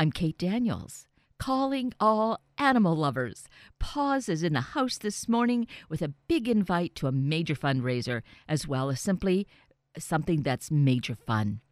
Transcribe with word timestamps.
I'm 0.00 0.12
Kate 0.12 0.38
Daniels, 0.38 1.08
calling 1.40 1.92
all 1.98 2.38
animal 2.56 2.94
lovers. 2.94 3.48
Paws 3.80 4.28
is 4.28 4.44
in 4.44 4.52
the 4.52 4.60
house 4.60 4.96
this 4.96 5.28
morning 5.28 5.66
with 5.88 6.02
a 6.02 6.14
big 6.28 6.48
invite 6.48 6.94
to 6.94 7.08
a 7.08 7.12
major 7.12 7.56
fundraiser, 7.56 8.22
as 8.48 8.68
well 8.68 8.90
as 8.90 9.00
simply 9.00 9.48
something 9.98 10.44
that's 10.44 10.70
major 10.70 11.16
fun. 11.16 11.62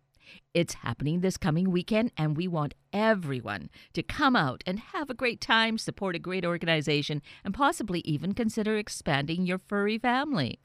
It's 0.53 0.75
happening 0.75 1.21
this 1.21 1.37
coming 1.37 1.71
weekend, 1.71 2.11
and 2.17 2.37
we 2.37 2.49
want 2.49 2.75
everyone 2.93 3.71
to 3.93 4.03
come 4.03 4.35
out 4.35 4.65
and 4.67 4.81
have 4.81 5.09
a 5.09 5.15
great 5.15 5.41
time, 5.41 5.79
support 5.79 6.17
a 6.17 6.19
great 6.19 6.45
organization, 6.45 7.23
and 7.45 7.55
possibly 7.55 8.01
even 8.01 8.35
consider 8.35 8.77
expanding 8.77 9.47
your 9.47 9.61
furry 9.69 9.99
family. 9.99 10.59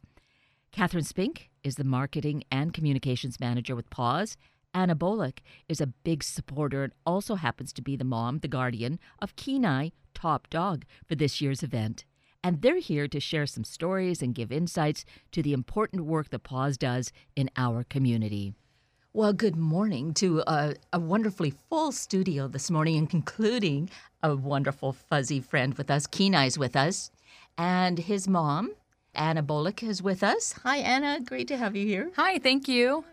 Catherine 0.71 1.03
Spink 1.03 1.51
is 1.63 1.75
the 1.75 1.83
marketing 1.83 2.43
and 2.49 2.73
communications 2.73 3.39
manager 3.39 3.75
with 3.75 3.91
Paws. 3.91 4.35
Anna 4.73 4.95
Bolick 4.95 5.39
is 5.67 5.81
a 5.81 5.87
big 5.87 6.23
supporter 6.23 6.83
and 6.83 6.93
also 7.05 7.35
happens 7.35 7.73
to 7.73 7.81
be 7.81 7.95
the 7.95 8.03
mom, 8.03 8.39
the 8.39 8.47
guardian 8.47 8.99
of 9.19 9.35
Kenai 9.35 9.89
Top 10.13 10.49
Dog 10.49 10.85
for 11.07 11.15
this 11.15 11.41
year's 11.41 11.63
event. 11.63 12.05
And 12.43 12.61
they're 12.61 12.79
here 12.79 13.07
to 13.07 13.19
share 13.19 13.45
some 13.45 13.63
stories 13.63 14.21
and 14.21 14.33
give 14.33 14.51
insights 14.51 15.05
to 15.31 15.43
the 15.43 15.53
important 15.53 16.05
work 16.05 16.29
that 16.29 16.43
Paws 16.43 16.77
does 16.77 17.11
in 17.35 17.49
our 17.55 17.83
community. 17.83 18.53
Well, 19.13 19.33
good 19.33 19.57
morning 19.57 20.13
to 20.15 20.41
a, 20.47 20.75
a, 20.93 20.99
wonderfully 20.99 21.53
full 21.69 21.91
studio 21.91 22.47
this 22.47 22.71
morning, 22.71 22.97
and 22.97 23.09
concluding 23.09 23.89
a 24.23 24.37
wonderful 24.37 24.93
fuzzy 24.93 25.41
friend 25.41 25.73
with 25.73 25.91
us. 25.91 26.07
Kenai's 26.07 26.57
with 26.57 26.77
us, 26.77 27.11
and 27.57 27.99
his 27.99 28.29
mom, 28.29 28.71
Anna 29.13 29.43
Bolick, 29.43 29.83
is 29.83 30.01
with 30.01 30.23
us. 30.23 30.53
Hi, 30.63 30.77
Anna. 30.77 31.19
Great 31.19 31.49
to 31.49 31.57
have 31.57 31.75
you 31.75 31.85
here. 31.85 32.11
Hi, 32.15 32.39
thank 32.39 32.69
you. 32.69 33.03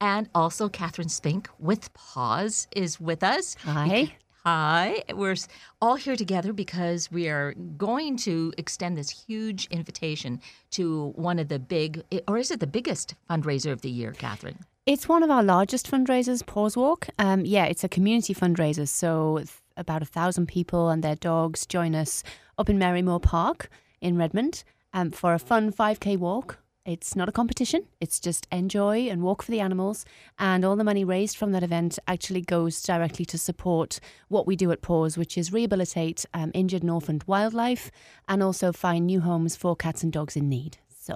And 0.00 0.28
also, 0.34 0.68
Catherine 0.68 1.08
Spink 1.08 1.48
with 1.58 1.92
Paws 1.94 2.68
is 2.76 3.00
with 3.00 3.22
us. 3.22 3.56
Hi. 3.64 4.14
Hi. 4.44 5.02
We're 5.12 5.36
all 5.80 5.96
here 5.96 6.16
together 6.16 6.52
because 6.52 7.10
we 7.10 7.28
are 7.28 7.54
going 7.76 8.16
to 8.18 8.52
extend 8.58 8.96
this 8.96 9.10
huge 9.10 9.66
invitation 9.70 10.40
to 10.72 11.12
one 11.16 11.38
of 11.38 11.48
the 11.48 11.58
big, 11.58 12.04
or 12.28 12.36
is 12.36 12.50
it 12.50 12.60
the 12.60 12.66
biggest 12.66 13.14
fundraiser 13.28 13.72
of 13.72 13.80
the 13.80 13.90
year, 13.90 14.12
Catherine? 14.12 14.58
It's 14.84 15.08
one 15.08 15.24
of 15.24 15.30
our 15.30 15.42
largest 15.42 15.90
fundraisers, 15.90 16.46
Paws 16.46 16.76
Walk. 16.76 17.08
Um, 17.18 17.44
yeah, 17.44 17.64
it's 17.64 17.82
a 17.82 17.88
community 17.88 18.34
fundraiser. 18.34 18.86
So 18.86 19.42
about 19.76 20.02
a 20.02 20.06
thousand 20.06 20.46
people 20.46 20.90
and 20.90 21.02
their 21.02 21.16
dogs 21.16 21.66
join 21.66 21.94
us 21.94 22.22
up 22.56 22.68
in 22.68 22.78
Marymoor 22.78 23.20
Park 23.20 23.68
in 24.00 24.16
Redmond 24.16 24.62
um, 24.92 25.10
for 25.10 25.34
a 25.34 25.38
fun 25.38 25.72
5K 25.72 26.18
walk. 26.18 26.58
It's 26.86 27.16
not 27.16 27.28
a 27.28 27.32
competition. 27.32 27.82
It's 28.00 28.20
just 28.20 28.46
enjoy 28.52 29.08
and 29.08 29.20
walk 29.20 29.42
for 29.42 29.50
the 29.50 29.58
animals. 29.58 30.04
And 30.38 30.64
all 30.64 30.76
the 30.76 30.84
money 30.84 31.04
raised 31.04 31.36
from 31.36 31.50
that 31.50 31.64
event 31.64 31.98
actually 32.06 32.42
goes 32.42 32.80
directly 32.80 33.24
to 33.26 33.36
support 33.36 33.98
what 34.28 34.46
we 34.46 34.54
do 34.54 34.70
at 34.70 34.82
Paws, 34.82 35.18
which 35.18 35.36
is 35.36 35.52
rehabilitate 35.52 36.24
um, 36.32 36.52
injured 36.54 36.82
and 36.82 36.90
orphaned 36.90 37.24
wildlife 37.26 37.90
and 38.28 38.40
also 38.40 38.70
find 38.70 39.04
new 39.04 39.20
homes 39.20 39.56
for 39.56 39.74
cats 39.74 40.04
and 40.04 40.12
dogs 40.12 40.36
in 40.36 40.48
need. 40.48 40.78
So 40.96 41.14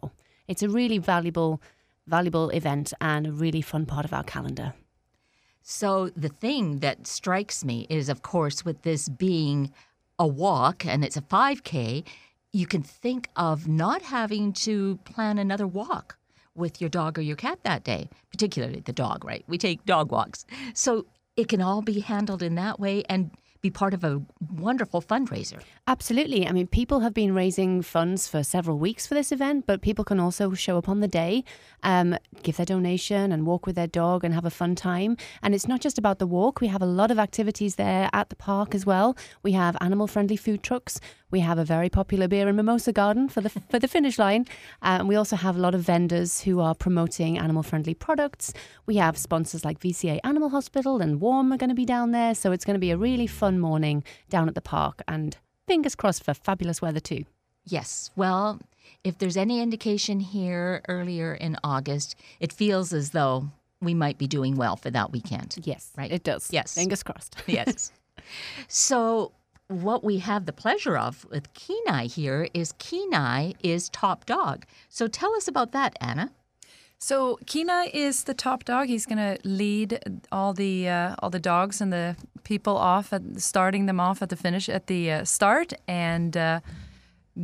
it's 0.48 0.64
a 0.64 0.68
really 0.68 0.98
valuable 0.98 1.62
valuable 2.06 2.50
event 2.50 2.92
and 3.00 3.28
a 3.28 3.32
really 3.32 3.62
fun 3.62 3.86
part 3.86 4.04
of 4.04 4.12
our 4.12 4.24
calendar. 4.24 4.74
So, 5.62 6.10
the 6.16 6.28
thing 6.28 6.80
that 6.80 7.06
strikes 7.06 7.64
me 7.64 7.86
is, 7.88 8.08
of 8.08 8.22
course, 8.22 8.64
with 8.64 8.82
this 8.82 9.08
being 9.08 9.72
a 10.18 10.26
walk 10.26 10.84
and 10.84 11.04
it's 11.04 11.16
a 11.16 11.22
5K, 11.22 12.04
you 12.52 12.66
can 12.66 12.82
think 12.82 13.28
of 13.36 13.68
not 13.68 14.02
having 14.02 14.52
to 14.52 14.96
plan 15.04 15.38
another 15.38 15.66
walk 15.66 16.16
with 16.54 16.80
your 16.80 16.90
dog 16.90 17.18
or 17.18 17.22
your 17.22 17.36
cat 17.36 17.60
that 17.62 17.84
day, 17.84 18.08
particularly 18.30 18.80
the 18.80 18.92
dog, 18.92 19.24
right? 19.24 19.44
We 19.46 19.56
take 19.58 19.84
dog 19.84 20.10
walks. 20.10 20.44
So, 20.74 21.06
it 21.36 21.48
can 21.48 21.62
all 21.62 21.80
be 21.80 22.00
handled 22.00 22.42
in 22.42 22.56
that 22.56 22.80
way. 22.80 23.04
And 23.08 23.30
be 23.60 23.70
part 23.70 23.94
of 23.94 24.04
a 24.04 24.22
wonderful 24.54 25.02
fundraiser. 25.02 25.60
Absolutely. 25.86 26.46
I 26.46 26.52
mean, 26.52 26.66
people 26.66 27.00
have 27.00 27.12
been 27.12 27.34
raising 27.34 27.82
funds 27.82 28.26
for 28.26 28.42
several 28.42 28.78
weeks 28.78 29.06
for 29.06 29.14
this 29.14 29.32
event, 29.32 29.66
but 29.66 29.82
people 29.82 30.04
can 30.04 30.18
also 30.18 30.54
show 30.54 30.78
up 30.78 30.88
on 30.88 31.00
the 31.00 31.08
day, 31.08 31.44
um, 31.82 32.16
give 32.42 32.56
their 32.56 32.66
donation, 32.66 33.32
and 33.32 33.46
walk 33.46 33.66
with 33.66 33.76
their 33.76 33.86
dog 33.86 34.24
and 34.24 34.32
have 34.34 34.44
a 34.44 34.50
fun 34.50 34.74
time. 34.74 35.16
And 35.42 35.54
it's 35.54 35.68
not 35.68 35.80
just 35.80 35.98
about 35.98 36.18
the 36.18 36.26
walk, 36.26 36.60
we 36.60 36.68
have 36.68 36.82
a 36.82 36.86
lot 36.86 37.10
of 37.10 37.18
activities 37.18 37.76
there 37.76 38.08
at 38.12 38.30
the 38.30 38.36
park 38.36 38.74
as 38.74 38.86
well. 38.86 39.16
We 39.42 39.52
have 39.52 39.76
animal 39.80 40.06
friendly 40.06 40.36
food 40.36 40.62
trucks. 40.62 41.00
We 41.30 41.40
have 41.40 41.58
a 41.58 41.64
very 41.64 41.88
popular 41.88 42.26
beer 42.26 42.48
and 42.48 42.56
mimosa 42.56 42.92
garden 42.92 43.28
for 43.28 43.40
the 43.40 43.50
for 43.70 43.78
the 43.78 43.88
finish 43.88 44.18
line, 44.18 44.46
uh, 44.82 44.98
and 45.00 45.08
we 45.08 45.16
also 45.16 45.36
have 45.36 45.56
a 45.56 45.60
lot 45.60 45.74
of 45.74 45.82
vendors 45.82 46.40
who 46.40 46.60
are 46.60 46.74
promoting 46.74 47.38
animal 47.38 47.62
friendly 47.62 47.94
products. 47.94 48.52
We 48.86 48.96
have 48.96 49.16
sponsors 49.16 49.64
like 49.64 49.78
VCA 49.78 50.18
Animal 50.24 50.48
Hospital 50.48 51.00
and 51.00 51.20
Warm 51.20 51.52
are 51.52 51.56
going 51.56 51.68
to 51.68 51.74
be 51.74 51.84
down 51.84 52.10
there, 52.10 52.34
so 52.34 52.50
it's 52.52 52.64
going 52.64 52.74
to 52.74 52.80
be 52.80 52.90
a 52.90 52.96
really 52.96 53.28
fun 53.28 53.49
morning 53.58 54.04
down 54.28 54.48
at 54.48 54.54
the 54.54 54.60
park, 54.60 55.02
and 55.08 55.36
fingers 55.66 55.94
crossed 55.94 56.24
for 56.24 56.34
fabulous 56.34 56.80
weather 56.82 57.00
too. 57.00 57.24
Yes, 57.64 58.10
well, 58.16 58.60
if 59.04 59.18
there's 59.18 59.36
any 59.36 59.60
indication 59.60 60.20
here 60.20 60.82
earlier 60.88 61.34
in 61.34 61.56
August, 61.62 62.16
it 62.38 62.52
feels 62.52 62.92
as 62.92 63.10
though 63.10 63.50
we 63.80 63.94
might 63.94 64.18
be 64.18 64.26
doing 64.26 64.56
well 64.56 64.76
for 64.76 64.90
that 64.90 65.12
weekend. 65.12 65.56
Yes, 65.64 65.90
right. 65.96 66.10
It 66.10 66.22
does. 66.22 66.48
Yes, 66.52 66.74
fingers 66.74 67.02
crossed. 67.02 67.36
yes. 67.46 67.92
So 68.68 69.32
what 69.68 70.02
we 70.04 70.18
have 70.18 70.46
the 70.46 70.52
pleasure 70.52 70.98
of 70.98 71.24
with 71.30 71.52
Kenai 71.54 72.06
here 72.06 72.48
is 72.52 72.72
Kenai 72.78 73.52
is 73.62 73.88
top 73.88 74.26
dog. 74.26 74.66
So 74.88 75.06
tell 75.06 75.34
us 75.34 75.48
about 75.48 75.72
that, 75.72 75.96
Anna. 76.00 76.32
So 77.02 77.38
Kenai 77.46 77.90
is 77.94 78.24
the 78.24 78.34
top 78.34 78.64
dog. 78.64 78.88
He's 78.88 79.06
going 79.06 79.18
to 79.18 79.38
lead 79.42 80.20
all 80.30 80.52
the 80.52 80.86
uh, 80.86 81.14
all 81.20 81.30
the 81.30 81.40
dogs 81.40 81.80
and 81.80 81.90
the 81.90 82.14
people 82.44 82.76
off 82.76 83.12
at 83.14 83.22
starting 83.40 83.86
them 83.86 83.98
off 83.98 84.20
at 84.20 84.28
the 84.28 84.36
finish 84.36 84.68
at 84.68 84.86
the 84.86 85.10
uh, 85.10 85.24
start 85.24 85.72
and 85.88 86.36
uh, 86.36 86.60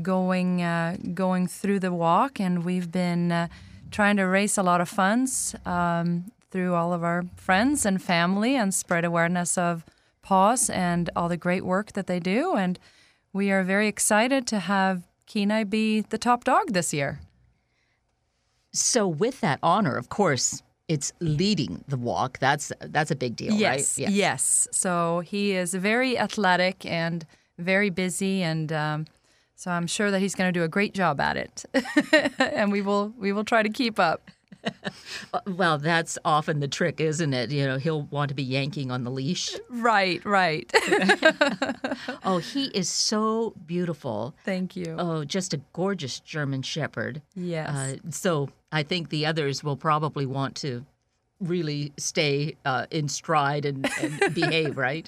going 0.03 0.63
uh, 0.63 0.99
going 1.15 1.47
through 1.47 1.81
the 1.81 1.91
walk. 1.91 2.39
And 2.39 2.67
we've 2.67 2.93
been 2.93 3.33
uh, 3.33 3.49
trying 3.91 4.19
to 4.19 4.25
raise 4.25 4.59
a 4.59 4.63
lot 4.63 4.83
of 4.83 4.91
funds 4.91 5.55
um, 5.65 6.31
through 6.51 6.75
all 6.75 6.93
of 6.93 7.03
our 7.03 7.25
friends 7.37 7.87
and 7.87 8.03
family 8.03 8.57
and 8.57 8.75
spread 8.75 9.07
awareness 9.07 9.57
of 9.57 9.87
Paws 10.21 10.69
and 10.69 11.09
all 11.17 11.31
the 11.31 11.39
great 11.39 11.65
work 11.65 11.93
that 11.93 12.07
they 12.07 12.21
do. 12.21 12.57
And 12.57 12.79
we 13.33 13.51
are 13.51 13.63
very 13.63 13.89
excited 13.89 14.47
to 14.49 14.59
have 14.59 15.05
Kenai 15.27 15.65
be 15.65 16.03
the 16.03 16.19
top 16.19 16.45
dog 16.45 16.75
this 16.75 16.93
year. 16.93 17.21
So, 18.77 19.09
with 19.09 19.41
that 19.41 19.59
honor, 19.63 19.97
of 19.97 20.09
course, 20.09 20.63
it's 20.89 21.13
leading 21.21 21.85
the 21.89 21.97
walk. 21.97 22.39
That's 22.39 22.73
that's 22.81 23.11
a 23.11 23.17
big 23.17 23.37
deal, 23.37 23.55
yes, 23.55 23.99
right? 23.99 24.09
Yes. 24.09 24.11
Yes. 24.13 24.69
So 24.71 25.21
he 25.21 25.53
is 25.53 25.75
very 25.75 26.19
athletic 26.19 26.87
and 26.87 27.27
very 27.59 27.91
busy, 27.91 28.43
and 28.43 28.73
um, 28.73 29.07
so 29.55 29.71
I'm 29.71 29.87
sure 29.87 30.11
that 30.11 30.21
he's 30.21 30.35
going 30.35 30.53
to 30.53 30.59
do 30.59 30.65
a 30.65 30.69
great 30.69 30.95
job 30.95 31.21
at 31.21 31.37
it. 31.37 31.65
and 32.39 32.71
we 32.71 32.83
will 32.83 33.13
we 33.19 33.33
will 33.33 33.45
try 33.45 33.63
to 33.63 33.69
keep 33.69 33.99
up. 33.99 34.31
Well, 35.47 35.79
that's 35.79 36.19
often 36.25 36.61
the 36.61 36.69
trick, 36.69 37.01
isn't 37.01 37.33
it? 37.33 37.51
You 37.51 37.67
know, 37.67 37.79
he'll 37.79 38.03
want 38.03 38.29
to 38.31 38.35
be 38.35 38.43
yanking 38.43 38.91
on 38.91 39.05
the 39.05 39.11
leash. 39.11 39.55
Right, 39.69 40.25
right. 40.25 40.71
oh, 42.25 42.39
he 42.39 42.67
is 42.67 42.89
so 42.89 43.55
beautiful. 43.67 44.35
Thank 44.45 44.77
you. 44.77 44.97
Oh, 44.99 45.25
just 45.25 45.55
a 45.55 45.61
gorgeous 45.73 46.21
German 46.21 46.63
Shepherd. 46.63 47.23
Yes. 47.35 47.69
Uh, 47.69 47.97
so 48.11 48.51
I 48.73 48.83
think 48.83 49.11
the 49.11 49.27
others 49.27 49.63
will 49.63 49.77
probably 49.77 50.27
want 50.27 50.55
to 50.57 50.85
really 51.41 51.93
stay 51.99 52.57
uh, 52.65 52.87
in 52.91 53.09
stride 53.09 53.65
and, 53.65 53.89
and 54.01 54.35
behave, 54.35 54.77
right? 54.77 55.07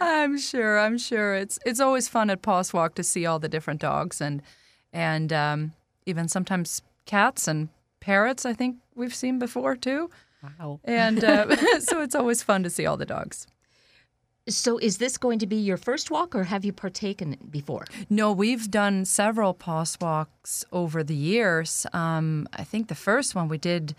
I'm 0.00 0.38
sure. 0.38 0.78
I'm 0.78 0.98
sure. 0.98 1.34
It's 1.34 1.58
it's 1.66 1.80
always 1.80 2.08
fun 2.08 2.30
at 2.30 2.42
Paws 2.42 2.72
Walk 2.72 2.94
to 2.94 3.02
see 3.02 3.26
all 3.26 3.38
the 3.38 3.48
different 3.48 3.80
dogs 3.80 4.20
and 4.20 4.42
and 4.92 5.32
um, 5.32 5.72
even 6.06 6.28
sometimes 6.28 6.82
cats 7.04 7.48
and 7.48 7.68
parrots, 8.00 8.44
I 8.44 8.52
think 8.52 8.76
we've 8.94 9.14
seen 9.14 9.38
before 9.38 9.76
too. 9.76 10.10
Wow. 10.42 10.80
And 10.84 11.22
uh, 11.22 11.56
so 11.80 12.02
it's 12.02 12.14
always 12.14 12.42
fun 12.42 12.62
to 12.62 12.70
see 12.70 12.86
all 12.86 12.96
the 12.96 13.06
dogs. 13.06 13.46
So, 14.48 14.78
is 14.78 14.98
this 14.98 15.18
going 15.18 15.38
to 15.40 15.46
be 15.46 15.56
your 15.56 15.76
first 15.76 16.10
walk, 16.10 16.34
or 16.34 16.44
have 16.44 16.64
you 16.64 16.72
partaken 16.72 17.36
before? 17.50 17.84
No, 18.08 18.32
we've 18.32 18.70
done 18.70 19.04
several 19.04 19.54
Paws 19.54 19.98
walks 20.00 20.64
over 20.72 21.04
the 21.04 21.14
years. 21.14 21.86
Um, 21.92 22.48
I 22.54 22.64
think 22.64 22.88
the 22.88 22.94
first 22.94 23.34
one 23.34 23.48
we 23.48 23.58
did 23.58 23.94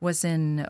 was 0.00 0.24
in 0.24 0.66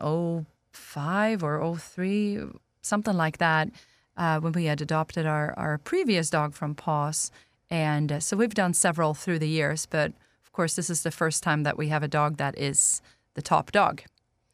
05 0.71 1.43
or 1.43 1.77
03, 1.77 2.41
something 2.81 3.15
like 3.15 3.37
that, 3.39 3.69
uh, 4.17 4.39
when 4.39 4.53
we 4.53 4.65
had 4.65 4.81
adopted 4.81 5.25
our, 5.25 5.53
our 5.57 5.77
previous 5.79 6.29
dog 6.29 6.53
from 6.53 6.75
Paws. 6.75 7.31
And 7.69 8.11
uh, 8.11 8.19
so 8.19 8.37
we've 8.37 8.53
done 8.53 8.73
several 8.73 9.13
through 9.13 9.39
the 9.39 9.49
years, 9.49 9.87
but 9.87 10.11
course, 10.53 10.75
this 10.75 10.89
is 10.89 11.03
the 11.03 11.11
first 11.11 11.43
time 11.43 11.63
that 11.63 11.77
we 11.77 11.89
have 11.89 12.03
a 12.03 12.07
dog 12.07 12.37
that 12.37 12.57
is 12.57 13.01
the 13.33 13.41
top 13.41 13.71
dog. 13.71 14.01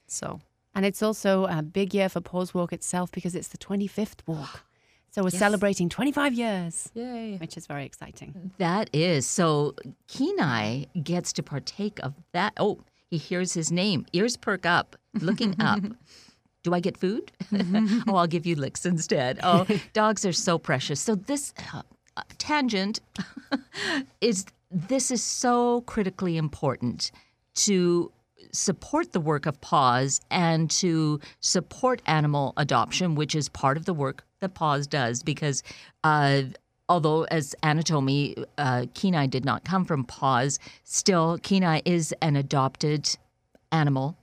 So. 0.07 0.39
And 0.75 0.85
it's 0.85 1.03
also 1.03 1.45
a 1.45 1.61
big 1.61 1.93
year 1.93 2.09
for 2.09 2.21
Paws 2.21 2.53
Walk 2.53 2.73
itself 2.73 3.11
because 3.11 3.35
it's 3.35 3.49
the 3.49 3.57
25th 3.57 4.19
walk. 4.25 4.63
So 5.11 5.23
we're 5.23 5.29
yes. 5.29 5.39
celebrating 5.39 5.89
25 5.89 6.33
years. 6.35 6.91
Yay. 6.93 7.37
Which 7.37 7.57
is 7.57 7.65
very 7.65 7.83
exciting. 7.83 8.51
That 8.59 8.91
is. 8.93 9.25
So 9.25 9.73
Kenai 10.07 10.83
gets 11.01 11.33
to 11.33 11.41
partake 11.41 11.99
of 12.03 12.13
that. 12.31 12.53
Oh, 12.57 12.81
he 13.09 13.17
hears 13.17 13.53
his 13.53 13.71
name. 13.71 14.05
Ears 14.13 14.37
perk 14.37 14.67
up, 14.67 14.95
looking 15.19 15.55
up. 15.59 15.79
do 16.61 16.75
I 16.75 16.79
get 16.79 16.95
food? 16.95 17.31
oh, 18.07 18.15
I'll 18.15 18.27
give 18.27 18.45
you 18.45 18.55
licks 18.55 18.85
instead. 18.85 19.39
Oh, 19.41 19.65
dogs 19.93 20.25
are 20.25 20.31
so 20.31 20.59
precious. 20.59 21.01
So 21.01 21.15
this 21.15 21.55
uh, 21.73 21.81
tangent 22.37 23.01
is 24.21 24.45
this 24.71 25.11
is 25.11 25.23
so 25.23 25.81
critically 25.81 26.37
important 26.37 27.11
to 27.55 28.11
support 28.51 29.11
the 29.11 29.19
work 29.19 29.45
of 29.45 29.59
PAWS 29.61 30.21
and 30.31 30.69
to 30.71 31.19
support 31.39 32.01
animal 32.05 32.53
adoption, 32.57 33.15
which 33.15 33.35
is 33.35 33.49
part 33.49 33.77
of 33.77 33.85
the 33.85 33.93
work 33.93 34.23
that 34.39 34.53
PAWS 34.53 34.87
does. 34.87 35.23
Because 35.23 35.63
uh, 36.03 36.43
although, 36.87 37.23
as 37.25 37.55
me, 38.01 38.35
uh, 38.57 38.85
Kenai 38.93 39.27
did 39.27 39.45
not 39.45 39.65
come 39.65 39.85
from 39.85 40.03
PAWS, 40.05 40.59
still 40.83 41.37
Kenai 41.39 41.81
is 41.85 42.13
an 42.21 42.35
adopted 42.35 43.09
animal 43.71 44.17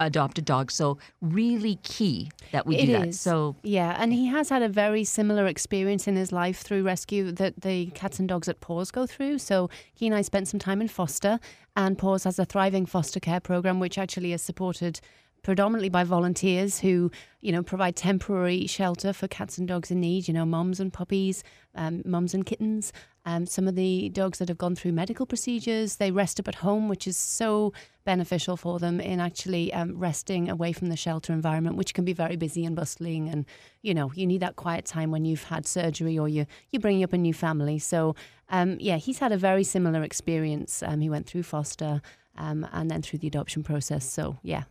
adopted 0.00 0.44
dog. 0.44 0.70
So 0.70 0.98
really 1.20 1.76
key 1.82 2.30
that 2.52 2.66
we 2.66 2.76
It 2.76 2.86
do 2.86 2.92
that. 2.92 3.08
is. 3.08 3.20
So 3.20 3.56
Yeah, 3.62 3.96
and 3.98 4.12
he 4.12 4.26
has 4.26 4.48
had 4.48 4.62
a 4.62 4.68
very 4.68 5.04
similar 5.04 5.46
experience 5.46 6.06
in 6.08 6.16
his 6.16 6.32
life 6.32 6.60
through 6.60 6.82
rescue 6.84 7.32
that 7.32 7.62
the 7.62 7.86
cats 7.86 8.18
and 8.18 8.28
dogs 8.28 8.48
at 8.48 8.60
Paws 8.60 8.90
go 8.90 9.06
through. 9.06 9.38
So 9.38 9.70
he 9.94 10.06
and 10.06 10.14
I 10.14 10.22
spent 10.22 10.48
some 10.48 10.60
time 10.60 10.80
in 10.80 10.88
foster, 10.88 11.38
and 11.76 11.98
Paws 11.98 12.24
has 12.24 12.38
a 12.38 12.44
thriving 12.44 12.86
foster 12.86 13.20
care 13.20 13.40
program, 13.40 13.80
which 13.80 13.98
actually 13.98 14.32
is 14.32 14.42
supported 14.42 15.00
predominantly 15.42 15.90
by 15.90 16.02
volunteers 16.04 16.80
who, 16.80 17.10
you 17.42 17.52
know, 17.52 17.62
provide 17.62 17.94
temporary 17.94 18.66
shelter 18.66 19.12
for 19.12 19.28
cats 19.28 19.58
and 19.58 19.68
dogs 19.68 19.90
in 19.90 20.00
need. 20.00 20.26
You 20.26 20.32
know, 20.32 20.46
mums 20.46 20.80
and 20.80 20.90
puppies, 20.92 21.44
um, 21.74 22.00
mums 22.06 22.32
and 22.32 22.46
kittens. 22.46 22.92
Um, 23.26 23.44
some 23.46 23.68
of 23.68 23.74
the 23.74 24.08
dogs 24.10 24.38
that 24.38 24.48
have 24.48 24.58
gone 24.58 24.74
through 24.74 24.92
medical 24.92 25.26
procedures, 25.26 25.96
they 25.96 26.10
rest 26.10 26.40
up 26.40 26.48
at 26.48 26.56
home, 26.56 26.88
which 26.88 27.06
is 27.06 27.16
so 27.16 27.72
beneficial 28.04 28.56
for 28.56 28.78
them 28.78 29.00
in 29.00 29.20
actually 29.20 29.72
um, 29.72 29.98
resting 29.98 30.48
away 30.48 30.72
from 30.72 30.88
the 30.88 30.96
shelter 30.96 31.32
environment, 31.32 31.76
which 31.76 31.94
can 31.94 32.04
be 32.04 32.12
very 32.12 32.36
busy 32.36 32.64
and 32.64 32.76
bustling. 32.76 33.28
And 33.28 33.46
you 33.82 33.94
know, 33.94 34.12
you 34.14 34.26
need 34.26 34.40
that 34.40 34.56
quiet 34.56 34.84
time 34.84 35.10
when 35.10 35.24
you've 35.24 35.44
had 35.44 35.66
surgery 35.66 36.18
or 36.18 36.28
you 36.28 36.46
you're 36.70 36.80
bringing 36.80 37.04
up 37.04 37.12
a 37.12 37.18
new 37.18 37.34
family. 37.34 37.78
So 37.78 38.14
um, 38.50 38.76
yeah, 38.80 38.96
he's 38.96 39.18
had 39.18 39.32
a 39.32 39.36
very 39.36 39.64
similar 39.64 40.02
experience. 40.02 40.82
Um, 40.82 41.00
he 41.00 41.10
went 41.10 41.26
through 41.26 41.44
foster 41.44 42.02
um, 42.36 42.66
and 42.72 42.90
then 42.90 43.02
through 43.02 43.20
the 43.20 43.26
adoption 43.26 43.62
process. 43.62 44.08
So 44.08 44.38
yeah, 44.42 44.64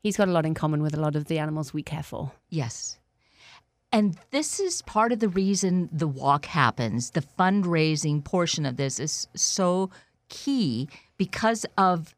he's 0.00 0.16
got 0.16 0.28
a 0.28 0.32
lot 0.32 0.46
in 0.46 0.54
common 0.54 0.82
with 0.82 0.94
a 0.94 1.00
lot 1.00 1.16
of 1.16 1.26
the 1.26 1.38
animals 1.38 1.74
we 1.74 1.82
care 1.82 2.02
for. 2.02 2.32
Yes. 2.48 2.98
And 3.90 4.18
this 4.32 4.60
is 4.60 4.82
part 4.82 5.12
of 5.12 5.20
the 5.20 5.30
reason 5.30 5.88
the 5.90 6.06
walk 6.06 6.44
happens. 6.44 7.10
The 7.12 7.22
fundraising 7.22 8.22
portion 8.22 8.66
of 8.66 8.76
this 8.76 9.00
is 9.00 9.28
so 9.34 9.90
key 10.28 10.88
because 11.16 11.64
of, 11.78 12.14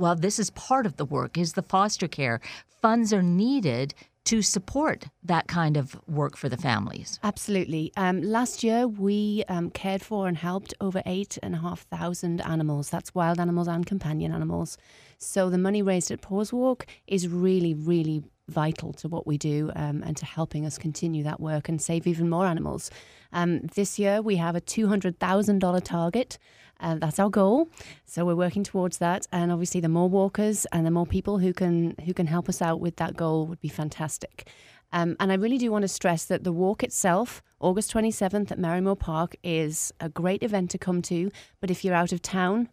well, 0.00 0.16
this 0.16 0.38
is 0.38 0.50
part 0.50 0.86
of 0.86 0.96
the 0.96 1.04
work, 1.04 1.36
is 1.36 1.52
the 1.52 1.62
foster 1.62 2.08
care. 2.08 2.40
Funds 2.66 3.12
are 3.12 3.22
needed 3.22 3.94
to 4.24 4.40
support 4.42 5.06
that 5.22 5.46
kind 5.46 5.76
of 5.76 6.00
work 6.08 6.36
for 6.36 6.48
the 6.48 6.56
families. 6.56 7.18
Absolutely. 7.22 7.92
Um, 7.96 8.22
last 8.22 8.62
year, 8.62 8.88
we 8.88 9.44
um, 9.48 9.70
cared 9.70 10.02
for 10.02 10.26
and 10.26 10.36
helped 10.36 10.72
over 10.80 11.02
eight 11.04 11.38
and 11.42 11.54
a 11.54 11.58
half 11.58 11.82
thousand 11.82 12.40
animals. 12.42 12.88
That's 12.90 13.14
wild 13.14 13.38
animals 13.38 13.68
and 13.68 13.84
companion 13.84 14.32
animals. 14.32 14.78
So 15.18 15.50
the 15.50 15.58
money 15.58 15.82
raised 15.82 16.10
at 16.10 16.22
Paws 16.22 16.52
Walk 16.52 16.86
is 17.06 17.28
really, 17.28 17.74
really 17.74 18.22
vital 18.50 18.92
to 18.94 19.08
what 19.08 19.26
we 19.26 19.38
do 19.38 19.70
um, 19.74 20.02
and 20.04 20.16
to 20.18 20.26
helping 20.26 20.66
us 20.66 20.76
continue 20.76 21.22
that 21.24 21.40
work 21.40 21.68
and 21.68 21.80
save 21.80 22.06
even 22.06 22.28
more 22.28 22.46
animals. 22.46 22.90
Um, 23.32 23.60
this 23.74 23.98
year, 23.98 24.20
we 24.20 24.36
have 24.36 24.56
a 24.56 24.60
$200,000 24.60 25.82
target. 25.84 26.38
Uh, 26.80 26.96
that's 26.96 27.18
our 27.18 27.30
goal. 27.30 27.68
So 28.06 28.24
we're 28.24 28.34
working 28.34 28.64
towards 28.64 28.98
that, 28.98 29.26
and 29.32 29.52
obviously, 29.52 29.80
the 29.80 29.88
more 29.88 30.08
walkers 30.08 30.66
and 30.72 30.86
the 30.86 30.90
more 30.90 31.06
people 31.06 31.38
who 31.38 31.52
can 31.52 31.94
who 32.06 32.14
can 32.14 32.26
help 32.26 32.48
us 32.48 32.62
out 32.62 32.80
with 32.80 32.96
that 32.96 33.16
goal 33.16 33.46
would 33.46 33.60
be 33.60 33.68
fantastic. 33.68 34.48
Um, 34.92 35.16
and 35.20 35.30
I 35.30 35.36
really 35.36 35.58
do 35.58 35.70
want 35.70 35.82
to 35.82 35.88
stress 35.88 36.24
that 36.24 36.42
the 36.42 36.52
walk 36.52 36.82
itself, 36.82 37.42
August 37.60 37.92
27th 37.92 38.50
at 38.50 38.58
Marymoor 38.58 38.98
Park, 38.98 39.36
is 39.44 39.92
a 40.00 40.08
great 40.08 40.42
event 40.42 40.70
to 40.70 40.78
come 40.78 41.00
to. 41.02 41.30
But 41.60 41.70
if 41.70 41.84
you're 41.84 41.94
out 41.94 42.12
of 42.12 42.22
town, 42.22 42.68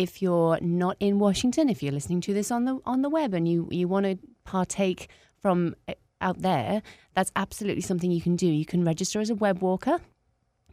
if 0.00 0.22
you're 0.22 0.58
not 0.62 0.96
in 0.98 1.18
Washington, 1.18 1.68
if 1.68 1.82
you're 1.82 1.92
listening 1.92 2.22
to 2.22 2.32
this 2.32 2.50
on 2.50 2.64
the 2.64 2.80
on 2.86 3.02
the 3.02 3.10
web 3.10 3.34
and 3.34 3.46
you 3.46 3.68
you 3.70 3.86
want 3.86 4.06
to 4.06 4.18
partake 4.44 5.08
from 5.42 5.76
uh, 5.88 5.94
out 6.22 6.40
there, 6.40 6.82
that's 7.14 7.30
absolutely 7.36 7.82
something 7.82 8.10
you 8.10 8.22
can 8.22 8.34
do. 8.34 8.46
You 8.46 8.64
can 8.64 8.82
register 8.82 9.20
as 9.20 9.28
a 9.28 9.34
web 9.34 9.60
walker. 9.60 10.00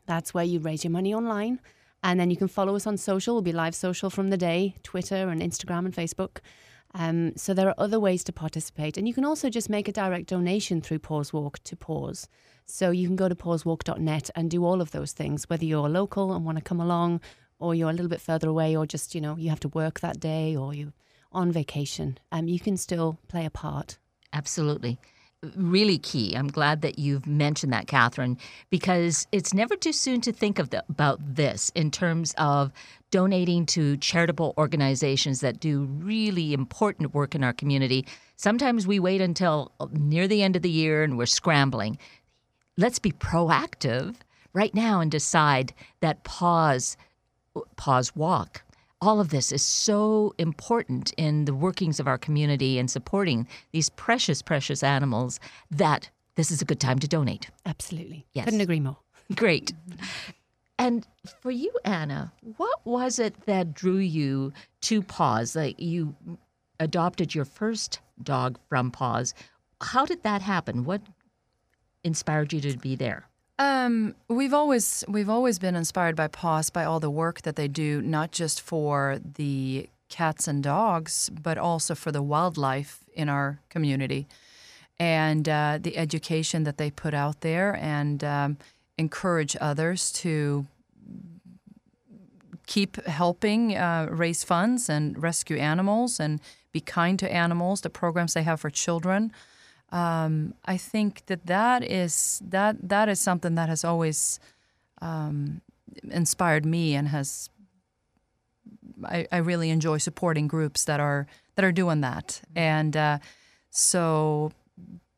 That's 0.06 0.33
where 0.33 0.45
you 0.45 0.59
raise 0.59 0.85
your 0.85 0.91
money 0.91 1.13
online. 1.13 1.59
And 2.03 2.18
then 2.19 2.29
you 2.29 2.38
can 2.38 2.47
follow 2.47 2.75
us 2.75 2.88
on 2.88 2.95
social. 2.95 3.35
We'll 3.35 3.41
be 3.41 3.51
live 3.51 3.75
social 3.75 4.09
from 4.09 4.29
the 4.29 4.38
day, 4.38 4.75
Twitter 4.83 5.27
and 5.27 5.41
Instagram 5.41 5.83
and 5.85 5.94
Facebook. 5.94 6.38
Um, 6.94 7.35
so 7.35 7.53
there 7.53 7.68
are 7.68 7.75
other 7.77 8.00
ways 8.00 8.24
to 8.25 8.31
participate. 8.31 8.97
And 8.97 9.07
you 9.07 9.13
can 9.13 9.25
also 9.25 9.50
just 9.50 9.69
make 9.69 9.89
a 9.89 9.91
direct 9.91 10.27
donation 10.29 10.79
through 10.79 11.00
Paws 11.00 11.33
Walk 11.33 11.59
to 11.65 11.75
Paws. 11.75 12.29
So 12.65 12.91
you 12.91 13.07
can 13.07 13.18
go 13.18 13.27
to 13.27 13.35
pawswalk.net 13.35 14.29
and 14.35 14.50
do 14.50 14.63
all 14.63 14.81
of 14.81 14.91
those 14.91 15.12
things, 15.12 15.50
whether 15.50 15.65
you're 15.65 15.89
local 15.89 16.33
and 16.33 16.45
want 16.45 16.57
to 16.57 16.63
come 16.63 16.79
along, 16.79 17.21
or 17.59 17.75
you're 17.75 17.89
a 17.89 17.94
little 17.94 18.09
bit 18.09 18.21
further 18.21 18.50
away, 18.50 18.75
or 18.75 18.86
just, 18.86 19.15
you 19.15 19.21
know, 19.21 19.36
you 19.38 19.50
have 19.50 19.59
to 19.62 19.69
work 19.69 20.00
that 20.00 20.19
day, 20.19 20.56
or 20.56 20.74
you're 20.74 20.94
on 21.31 21.51
vacation. 21.51 22.18
Um, 22.31 22.48
you 22.48 22.59
can 22.59 22.77
still 22.77 23.19
play 23.27 23.45
a 23.45 23.50
part. 23.50 23.98
Absolutely. 24.33 24.98
Really 25.56 26.00
key. 26.00 26.36
I'm 26.36 26.48
glad 26.48 26.81
that 26.81 26.98
you've 26.98 27.27
mentioned 27.27 27.71
that, 27.71 27.88
Catherine, 27.88 28.38
because 28.71 29.27
it's 29.31 29.54
never 29.54 29.75
too 29.75 29.94
soon 29.94 30.19
to 30.21 30.31
think 30.31 30.57
of 30.57 30.71
the, 30.71 30.83
about 30.89 31.19
this 31.21 31.71
in 31.75 31.92
terms 31.92 32.33
of 32.39 32.71
donating 33.12 33.65
to 33.68 33.98
charitable 33.98 34.56
organizations 34.57 35.42
that 35.42 35.60
do 35.60 35.83
really 35.83 36.53
important 36.53 37.13
work 37.13 37.36
in 37.36 37.44
our 37.44 37.53
community. 37.53 38.06
Sometimes 38.36 38.88
we 38.88 39.00
wait 39.00 39.21
until 39.21 39.71
near 39.92 40.27
the 40.27 40.42
end 40.42 40.56
of 40.56 40.63
the 40.63 40.71
year 40.71 41.03
and 41.03 41.18
we're 41.18 41.27
scrambling. 41.27 42.00
Let's 42.75 43.00
be 43.00 43.12
proactive 43.12 44.15
right 44.53 44.74
now 44.74 45.01
and 45.01 45.12
decide 45.12 45.71
that 46.00 46.24
Paws, 46.24 46.98
Paws 47.75 48.15
walk 48.15 48.63
all 49.01 49.19
of 49.19 49.30
this 49.30 49.51
is 49.51 49.62
so 49.62 50.33
important 50.38 51.13
in 51.18 51.45
the 51.45 51.54
workings 51.54 52.00
of 52.00 52.07
our 52.07 52.18
community 52.18 52.80
and 52.80 52.89
supporting 52.89 53.48
these 53.71 53.89
precious, 53.89 54.42
precious 54.42 54.83
animals 54.83 55.39
that 55.69 56.09
this 56.36 56.51
is 56.51 56.62
a 56.62 56.65
good 56.65 56.80
time 56.80 57.00
to 57.00 57.07
donate. 57.07 57.50
Absolutely. 57.65 58.25
Yes. 58.33 58.45
Couldn't 58.45 58.62
agree 58.62 58.80
more. 58.80 58.98
Great. 59.36 59.74
And 60.80 61.06
for 61.42 61.51
you, 61.51 61.71
Anna, 61.83 62.31
what 62.57 62.80
was 62.86 63.19
it 63.19 63.45
that 63.45 63.74
drew 63.74 63.98
you 63.98 64.53
to 64.81 65.01
Paws? 65.01 65.56
Like 65.56 65.80
you 65.80 66.15
adopted 66.80 67.33
your 67.33 67.45
first 67.45 68.00
dog 68.21 68.60
from 68.69 68.92
Paws. 68.92 69.33
How 69.81 70.06
did 70.06 70.24
that 70.24 70.42
happen? 70.42 70.86
What 70.86 71.01
inspired 72.03 72.53
you 72.53 72.62
to 72.62 72.77
be 72.77 72.95
there? 72.95 73.27
Um, 73.59 74.15
we've 74.27 74.54
always 74.54 75.03
we've 75.08 75.29
always 75.29 75.58
been 75.58 75.75
inspired 75.75 76.15
by 76.15 76.27
PAWS 76.27 76.70
by 76.70 76.84
all 76.84 77.00
the 77.00 77.10
work 77.10 77.41
that 77.41 77.55
they 77.55 77.67
do, 77.67 78.01
not 78.01 78.32
just 78.32 78.62
for 78.62 79.20
the 79.36 79.89
cats 80.10 80.48
and 80.48 80.63
dogs, 80.63 81.29
but 81.29 81.58
also 81.58 81.96
for 81.96 82.12
the 82.12 82.22
wildlife 82.22 83.03
in 83.13 83.29
our 83.29 83.60
community, 83.70 84.27
and 85.00 85.50
uh, 85.50 85.79
the 85.82 85.98
education 85.98 86.63
that 86.63 86.77
they 86.77 86.91
put 86.91 87.15
out 87.15 87.41
there, 87.41 87.75
and 87.75 88.24
um, 88.24 88.58
encourage 88.98 89.58
others 89.60 90.12
to 90.12 90.67
keep 92.67 93.03
helping 93.05 93.75
uh, 93.75 94.08
raise 94.12 94.43
funds 94.43 94.89
and 94.89 95.22
rescue 95.22 95.58
animals 95.58 96.20
and 96.20 96.39
be 96.72 96.79
kind 96.79 97.17
to 97.17 97.34
animals. 97.34 97.82
The 97.82 97.89
programs 97.89 98.36
they 98.36 98.43
have 98.43 98.60
for 98.62 98.70
children 98.70 99.32
um, 99.91 100.53
I 100.65 100.77
think 100.77 101.25
that 101.27 101.46
that 101.46 101.84
is 101.84 102.41
that 102.46 102.89
that 102.89 103.08
is 103.08 103.20
something 103.20 103.56
that 103.56 103.70
has 103.70 103.86
always 103.86 104.39
um, 105.01 105.62
inspired 106.03 106.65
me 106.65 106.96
and 106.96 107.08
has 107.08 107.50
I, 109.06 109.27
I, 109.32 109.38
really 109.38 109.70
enjoy 109.70 110.00
supporting 110.00 110.48
groups 110.48 110.86
that 110.86 111.00
are 111.00 111.27
that 111.56 111.63
are 111.63 111.72
doing 111.72 112.01
that. 112.01 112.41
And 112.56 112.98
uh, 112.98 113.20
so 113.70 114.51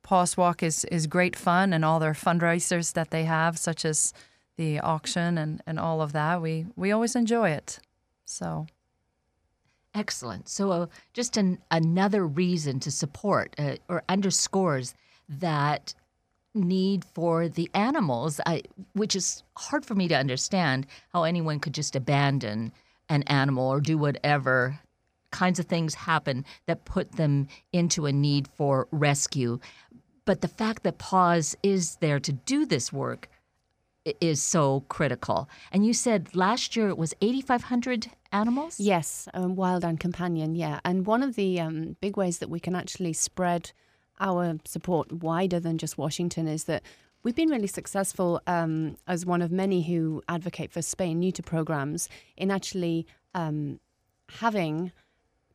Paws 0.03 0.37
Walk 0.37 0.61
is 0.61 0.85
is 0.85 1.07
great 1.07 1.35
fun 1.35 1.73
and 1.73 1.83
all 1.83 1.99
their 1.99 2.13
fundraisers 2.13 2.93
that 2.93 3.09
they 3.09 3.23
have 3.23 3.57
such 3.57 3.85
as 3.85 4.13
the 4.57 4.79
auction 4.79 5.37
and, 5.37 5.61
and 5.65 5.79
all 5.79 6.01
of 6.01 6.11
that 6.11 6.41
we 6.41 6.67
we 6.75 6.91
always 6.91 7.15
enjoy 7.15 7.49
it. 7.49 7.79
So 8.25 8.67
Excellent. 9.95 10.47
So, 10.47 10.71
uh, 10.71 10.85
just 11.13 11.35
an, 11.37 11.59
another 11.71 12.25
reason 12.25 12.79
to 12.81 12.91
support 12.91 13.55
uh, 13.57 13.77
or 13.87 14.03
underscores 14.07 14.93
that 15.27 15.93
need 16.53 17.05
for 17.05 17.47
the 17.47 17.69
animals, 17.73 18.39
I, 18.45 18.63
which 18.93 19.15
is 19.15 19.43
hard 19.57 19.85
for 19.85 19.95
me 19.95 20.07
to 20.07 20.15
understand 20.17 20.85
how 21.13 21.23
anyone 21.23 21.59
could 21.59 21.73
just 21.73 21.95
abandon 21.95 22.71
an 23.07 23.23
animal 23.23 23.67
or 23.67 23.81
do 23.81 23.97
whatever 23.97 24.79
kinds 25.31 25.59
of 25.59 25.65
things 25.65 25.93
happen 25.93 26.45
that 26.65 26.85
put 26.85 27.13
them 27.13 27.47
into 27.71 28.05
a 28.05 28.11
need 28.11 28.47
for 28.47 28.87
rescue. 28.91 29.59
But 30.25 30.41
the 30.41 30.47
fact 30.47 30.83
that 30.83 30.97
Paws 30.97 31.55
is 31.63 31.95
there 31.97 32.19
to 32.19 32.31
do 32.31 32.65
this 32.65 32.93
work 32.93 33.29
is 34.21 34.41
so 34.41 34.81
critical. 34.89 35.49
And 35.71 35.85
you 35.85 35.93
said 35.93 36.35
last 36.35 36.75
year 36.75 36.89
it 36.89 36.97
was 36.97 37.13
8,500 37.21 38.09
animals? 38.31 38.79
Yes, 38.79 39.27
um, 39.33 39.55
wild 39.55 39.83
and 39.83 39.99
companion, 39.99 40.55
yeah. 40.55 40.79
And 40.83 41.05
one 41.05 41.23
of 41.23 41.35
the 41.35 41.59
um, 41.59 41.97
big 42.01 42.17
ways 42.17 42.39
that 42.39 42.49
we 42.49 42.59
can 42.59 42.75
actually 42.75 43.13
spread 43.13 43.71
our 44.19 44.57
support 44.65 45.11
wider 45.11 45.59
than 45.59 45.77
just 45.77 45.97
Washington 45.97 46.47
is 46.47 46.65
that 46.65 46.83
we've 47.23 47.35
been 47.35 47.49
really 47.49 47.67
successful 47.67 48.41
um, 48.47 48.97
as 49.07 49.25
one 49.25 49.41
of 49.41 49.51
many 49.51 49.83
who 49.83 50.21
advocate 50.27 50.71
for 50.71 50.81
spay 50.81 51.11
and 51.11 51.19
neuter 51.19 51.43
programs 51.43 52.09
in 52.37 52.51
actually 52.51 53.05
um, 53.33 53.79
having 54.39 54.91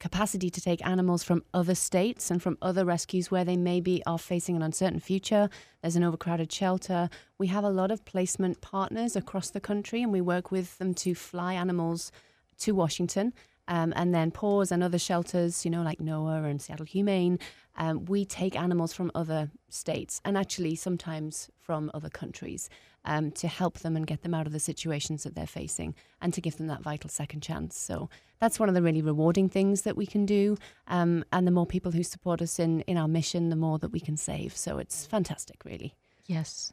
capacity 0.01 0.51
to 0.51 0.61
take 0.61 0.85
animals 0.87 1.23
from 1.23 1.43
other 1.55 1.75
states 1.75 2.31
and 2.31 2.43
from 2.43 2.59
other 2.61 2.85
rescues 2.85 3.31
where 3.31 3.45
they 3.45 3.57
maybe 3.57 4.03
are 4.07 4.19
facing 4.19 4.57
an 4.57 4.63
uncertain 4.63 5.01
future. 5.01 5.49
There's 5.81 5.97
an 5.97 6.05
overcrowded 6.05 6.53
shelter. 6.53 7.09
We 7.39 7.47
have 7.47 7.65
a 7.65 7.71
lot 7.71 7.91
of 7.91 8.05
placement 8.05 8.61
partners 8.61 9.17
across 9.17 9.49
the 9.51 9.61
country, 9.61 10.03
and 10.03 10.13
we 10.13 10.21
work 10.21 10.51
with 10.51 10.77
them 10.77 10.93
to 10.95 11.15
fly 11.15 11.55
animals 11.55 12.13
to 12.59 12.73
Washington. 12.73 13.33
Um, 13.67 13.95
and 13.97 14.15
then 14.15 14.31
PAWS 14.31 14.73
and 14.73 14.83
other 14.83 14.99
shelters, 14.99 15.65
you 15.65 15.71
know, 15.71 15.83
like 15.83 15.99
NOAH 15.99 16.45
and 16.45 16.61
Seattle 16.61 16.85
Humane, 16.85 17.39
um, 17.77 18.05
we 18.05 18.25
take 18.25 18.57
animals 18.57 18.93
from 18.93 19.11
other 19.15 19.51
states 19.69 20.21
and 20.25 20.37
actually 20.37 20.75
sometimes 20.75 21.51
from 21.61 21.91
other 21.95 22.11
countries 22.11 22.69
um, 23.05 23.31
to 23.33 23.49
help 23.49 23.79
them 23.81 23.97
and 23.97 24.07
get 24.07 24.23
them 24.23 24.35
out 24.35 24.47
of 24.47 24.53
the 24.53 24.61
situations 24.61 25.25
that 25.25 25.35
they're 25.35 25.47
facing 25.47 25.95
and 26.21 26.33
to 26.35 26.41
give 26.41 26.57
them 26.57 26.67
that 26.69 26.83
vital 26.83 27.11
second 27.11 27.43
chance. 27.43 27.77
So 27.77 28.09
that's 28.39 28.61
one 28.61 28.69
of 28.69 28.75
the 28.75 28.83
really 28.83 29.03
rewarding 29.03 29.49
things 29.49 29.83
that 29.83 29.97
we 29.97 30.07
can 30.07 30.27
do. 30.27 30.57
Um, 30.87 31.25
and 31.33 31.47
the 31.47 31.51
more 31.51 31.67
people 31.67 31.93
who 31.93 32.03
support 32.03 32.43
us 32.43 32.59
in, 32.59 32.81
in 32.83 32.97
our 32.97 33.09
mission, 33.09 33.49
the 33.49 33.57
more 33.57 33.79
that 33.79 33.93
we 33.93 34.01
can 34.01 34.17
save. 34.17 34.57
So 34.57 34.79
it's 34.79 35.07
fantastic, 35.07 35.65
really. 35.65 35.95
Yes. 36.27 36.73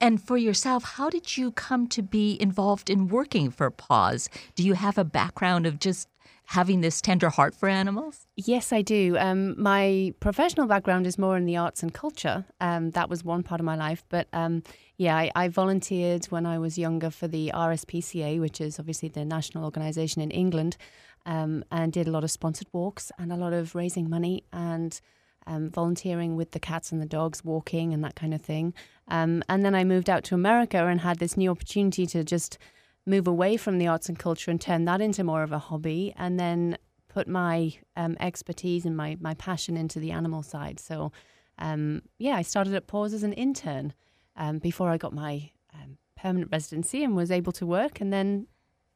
And 0.00 0.22
for 0.22 0.38
yourself, 0.38 0.84
how 0.96 1.10
did 1.10 1.36
you 1.36 1.52
come 1.52 1.86
to 1.88 2.02
be 2.02 2.40
involved 2.40 2.88
in 2.88 3.08
working 3.08 3.50
for 3.50 3.70
PAWS? 3.70 4.30
Do 4.54 4.62
you 4.62 4.72
have 4.72 4.96
a 4.96 5.04
background 5.04 5.66
of 5.66 5.78
just 5.78 6.08
having 6.46 6.80
this 6.80 7.00
tender 7.00 7.28
heart 7.28 7.54
for 7.54 7.68
animals? 7.68 8.26
Yes, 8.34 8.72
I 8.72 8.82
do. 8.82 9.16
Um, 9.18 9.60
my 9.60 10.14
professional 10.18 10.66
background 10.66 11.06
is 11.06 11.18
more 11.18 11.36
in 11.36 11.44
the 11.44 11.56
arts 11.56 11.82
and 11.82 11.92
culture. 11.92 12.46
Um, 12.60 12.90
that 12.92 13.10
was 13.10 13.22
one 13.22 13.42
part 13.42 13.60
of 13.60 13.64
my 13.64 13.76
life. 13.76 14.02
But 14.08 14.26
um, 14.32 14.62
yeah, 14.96 15.16
I, 15.16 15.30
I, 15.36 15.48
volunteered 15.48 16.24
when 16.26 16.46
I 16.46 16.58
was 16.58 16.76
younger 16.76 17.10
for 17.10 17.28
the 17.28 17.52
RSPCA, 17.54 18.40
which 18.40 18.60
is 18.60 18.80
obviously 18.80 19.10
the 19.10 19.24
national 19.24 19.64
organisation 19.64 20.22
in 20.22 20.30
England, 20.30 20.76
um, 21.24 21.62
and 21.70 21.92
did 21.92 22.08
a 22.08 22.10
lot 22.10 22.24
of 22.24 22.30
sponsored 22.30 22.68
walks 22.72 23.12
and 23.18 23.30
a 23.32 23.36
lot 23.36 23.52
of 23.52 23.74
raising 23.74 24.10
money 24.10 24.42
and 24.52 25.00
um, 25.46 25.70
volunteering 25.70 26.36
with 26.36 26.50
the 26.52 26.60
cats 26.60 26.92
and 26.92 27.00
the 27.00 27.06
dogs, 27.06 27.44
walking 27.44 27.92
and 27.92 28.04
that 28.04 28.14
kind 28.14 28.34
of 28.34 28.42
thing. 28.42 28.74
Um, 29.08 29.42
and 29.48 29.64
then 29.64 29.74
I 29.74 29.84
moved 29.84 30.08
out 30.08 30.24
to 30.24 30.34
America 30.34 30.86
and 30.86 31.00
had 31.00 31.18
this 31.18 31.36
new 31.36 31.50
opportunity 31.50 32.06
to 32.06 32.22
just 32.24 32.58
move 33.06 33.26
away 33.26 33.56
from 33.56 33.78
the 33.78 33.86
arts 33.86 34.08
and 34.08 34.18
culture 34.18 34.50
and 34.50 34.60
turn 34.60 34.84
that 34.84 35.00
into 35.00 35.24
more 35.24 35.42
of 35.42 35.52
a 35.52 35.58
hobby, 35.58 36.12
and 36.16 36.38
then 36.38 36.76
put 37.08 37.26
my 37.26 37.72
um, 37.96 38.16
expertise 38.20 38.86
and 38.86 38.96
my 38.96 39.16
my 39.20 39.34
passion 39.34 39.76
into 39.76 39.98
the 39.98 40.12
animal 40.12 40.42
side. 40.42 40.78
So, 40.78 41.10
um, 41.58 42.02
yeah, 42.18 42.36
I 42.36 42.42
started 42.42 42.74
at 42.74 42.86
PAWS 42.86 43.14
as 43.14 43.22
an 43.22 43.32
intern 43.32 43.94
um, 44.36 44.58
before 44.58 44.90
I 44.90 44.96
got 44.96 45.12
my 45.12 45.50
um, 45.74 45.98
permanent 46.16 46.52
residency 46.52 47.02
and 47.02 47.16
was 47.16 47.30
able 47.30 47.52
to 47.52 47.66
work, 47.66 48.00
and 48.00 48.12
then 48.12 48.46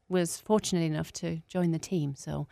was 0.08 0.36
fortunate 0.36 0.82
enough 0.82 1.10
to 1.12 1.40
join 1.48 1.72
the 1.72 1.78
team. 1.78 2.14
So 2.14 2.46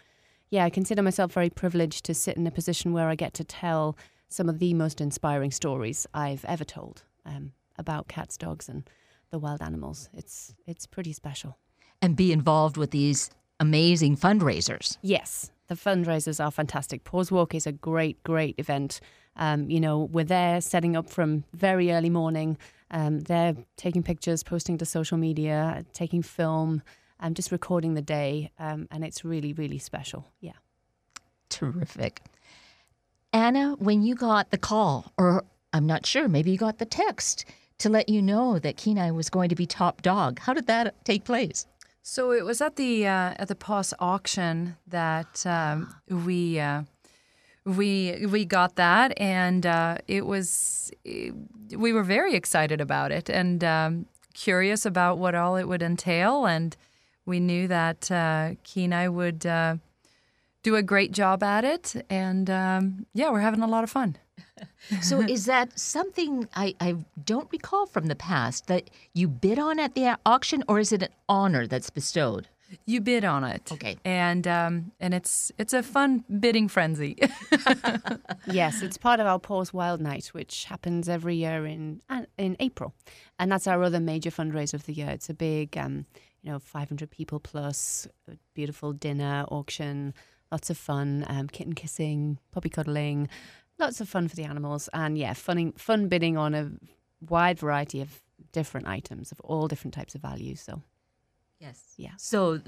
yeah, 0.53 0.67
I 0.67 0.71
consider 0.71 1.03
myself 1.03 1.33
very 1.33 1.49
privileged 1.49 2.05
to 2.05 2.15
sit 2.15 2.37
in 2.37 2.47
a 2.47 2.51
position 2.51 2.93
where 2.93 3.09
I 3.09 3.15
get 3.15 3.33
to 3.35 3.45
tell 3.45 3.97
some 4.29 4.51
of 4.51 4.59
the 4.59 4.75
most 4.75 5.01
inspiring 5.01 5.51
stories 5.51 6.07
I've 6.13 6.45
ever 6.45 6.63
told 6.63 7.05
um, 7.25 7.53
about 7.79 8.07
cats, 8.07 8.37
dogs, 8.37 8.69
and 8.69 8.89
the 9.31 9.39
wild 9.39 9.63
animals. 9.63 10.11
It's 10.13 10.55
it's 10.67 10.87
pretty 10.87 11.15
special. 11.15 11.57
And 12.03 12.17
be 12.17 12.33
involved 12.33 12.77
with 12.77 12.91
these 12.91 13.31
amazing 13.61 14.19
fundraisers. 14.19 14.99
Yes, 15.01 15.51
the 15.69 15.75
fundraisers 15.75 16.45
are 16.45 16.51
fantastic. 16.51 17.05
PAWS 17.05 17.33
Walk 17.33 17.55
is 17.55 17.67
a 17.67 17.73
great, 17.73 18.23
great 18.23 18.55
event. 18.59 19.01
Um, 19.37 19.71
you 19.71 19.81
know, 19.81 20.01
we're 20.13 20.25
there 20.25 20.61
setting 20.61 20.97
up 20.97 21.09
from 21.09 21.45
very 21.55 21.91
early 21.93 22.11
morning. 22.11 22.59
Um, 22.91 23.21
they're 23.21 23.57
taking 23.79 24.03
pictures, 24.03 24.43
posting 24.43 24.77
to 24.77 24.85
social 24.85 25.17
media, 25.17 25.87
taking 25.95 26.21
film. 26.21 26.83
I'm 27.23 27.35
just 27.35 27.53
recording 27.53 27.95
the 27.95 28.03
day, 28.03 28.51
um, 28.59 28.89
and 28.91 29.05
it's 29.05 29.25
really, 29.25 29.53
really 29.53 29.79
special. 29.79 30.27
Yeah. 30.41 30.53
Terrific. 31.49 32.21
Anna, 33.33 33.77
when 33.79 34.03
you 34.03 34.15
got 34.15 34.51
the 34.51 34.59
call, 34.59 35.13
or 35.17 35.45
I'm 35.73 35.87
not 35.87 36.05
sure, 36.05 36.29
maybe 36.29 36.51
you 36.51 36.59
got 36.59 36.79
the 36.79 36.85
text 36.85 37.45
to 37.79 37.89
let 37.89 38.09
you 38.09 38.21
know 38.21 38.59
that 38.59 38.77
Kenai 38.77 39.13
was 39.13 39.31
going 39.31 39.49
to 39.49 39.55
be 39.55 39.67
top 39.67 40.03
dog, 40.03 40.41
how 40.41 40.53
did 40.53 40.67
that 40.67 41.05
take 41.05 41.25
place? 41.25 41.67
So 42.03 42.33
it 42.33 42.45
was 42.45 42.61
at 42.61 42.77
the 42.77 43.07
uh, 43.07 43.35
at 43.37 43.47
the 43.47 43.55
PAWS 43.55 43.95
auction 44.01 44.77
that 44.89 45.47
um, 45.47 45.95
we 46.09 46.59
uh, 46.59 46.83
we 47.65 48.27
we 48.27 48.45
got 48.45 48.75
that, 48.75 49.19
and 49.21 49.65
uh, 49.65 49.99
it 50.09 50.27
was 50.27 50.91
it, 51.05 51.33
we 51.77 51.93
were 51.93 52.03
very 52.03 52.35
excited 52.35 52.81
about 52.81 53.13
it 53.13 53.31
and 53.31 53.63
um, 53.63 54.07
curious 54.35 54.85
about 54.85 55.19
what 55.19 55.37
all 55.37 55.57
it 55.57 55.69
would 55.69 55.83
entail 55.83 56.45
and 56.45 56.77
we 57.27 57.41
knew 57.41 57.69
that 57.69 58.11
uh, 58.11 58.55
Kenai 58.65 59.09
would 59.09 59.47
uh, 59.47 59.77
do 60.63 60.77
a 60.77 60.83
great 60.83 61.13
job 61.13 61.43
at 61.43 61.65
it, 61.65 62.05
and 62.09 62.49
um, 62.51 63.07
yeah, 63.15 63.31
we're 63.31 63.41
having 63.41 63.63
a 63.63 63.67
lot 63.67 63.85
of 63.85 63.91
fun. 63.91 64.17
so, 65.03 65.21
is 65.21 65.47
that 65.47 65.79
something 65.79 66.49
I, 66.55 66.75
I 66.81 66.97
don't 67.25 67.49
recall 67.53 67.87
from 67.87 68.07
the 68.07 68.15
past 68.15 68.67
that 68.67 68.91
you 69.13 69.29
bid 69.29 69.59
on 69.59 69.79
at 69.79 69.95
the 69.95 70.19
auction, 70.25 70.63
or 70.69 70.79
is 70.79 70.93
it 70.93 71.03
an 71.03 71.09
honor 71.29 71.67
that's 71.67 71.91
bestowed? 71.91 72.49
You 72.87 73.03
bid 73.03 73.23
on 73.23 73.45
it, 73.45 73.71
okay, 73.71 73.99
and 74.05 74.47
um, 74.47 74.93
and 74.99 75.13
it's 75.13 75.53
it's 75.59 75.75
a 75.75 75.83
fun 75.83 76.25
bidding 76.41 76.69
frenzy. 76.69 77.19
yes, 78.47 78.81
it's 78.81 78.97
part 78.97 79.21
of 79.21 79.27
our 79.27 79.39
PAWS 79.39 79.75
Wild 79.75 80.01
Night, 80.01 80.29
which 80.29 80.65
happens 80.65 81.07
every 81.07 81.37
year 81.37 81.67
in 81.67 82.01
uh, 82.09 82.23
in 82.39 82.57
April, 82.61 82.95
and 83.39 83.53
that's 83.53 83.67
our 83.67 83.83
other 83.83 84.01
major 84.01 84.31
fundraiser 84.31 84.75
of 84.75 84.87
the 84.87 84.95
year. 84.95 85.11
It's 85.11 85.29
a 85.29 85.35
big 85.35 85.77
um, 85.77 86.07
you 86.43 86.51
know, 86.51 86.59
500 86.59 87.11
people 87.11 87.41
plus, 87.41 88.09
beautiful 88.55 88.93
dinner, 88.93 89.45
auction, 89.49 90.15
lots 90.51 90.71
of 90.71 90.77
fun, 90.77 91.25
um, 91.29 91.49
kitten 91.49 91.73
kissing, 91.73 92.39
puppy 92.51 92.69
cuddling, 92.69 93.29
lots 93.79 94.01
of 94.01 94.09
fun 94.09 94.29
for 94.29 94.37
the 94.37 94.45
animals. 94.45 94.89
And 94.93 95.17
yeah, 95.17 95.33
fun, 95.35 95.73
fun 95.73 96.09
bidding 96.09 96.37
on 96.37 96.55
a 96.55 96.71
wide 97.29 97.59
variety 97.59 98.01
of 98.01 98.21
different 98.53 98.87
items 98.87 99.33
of 99.33 99.41
all 99.41 99.69
different 99.69 99.95
types 99.95 100.15
of 100.15 100.21
values. 100.21 100.61
So, 100.61 100.83
yes. 101.61 101.95
Yeah. 101.97 102.13
So 102.17 102.61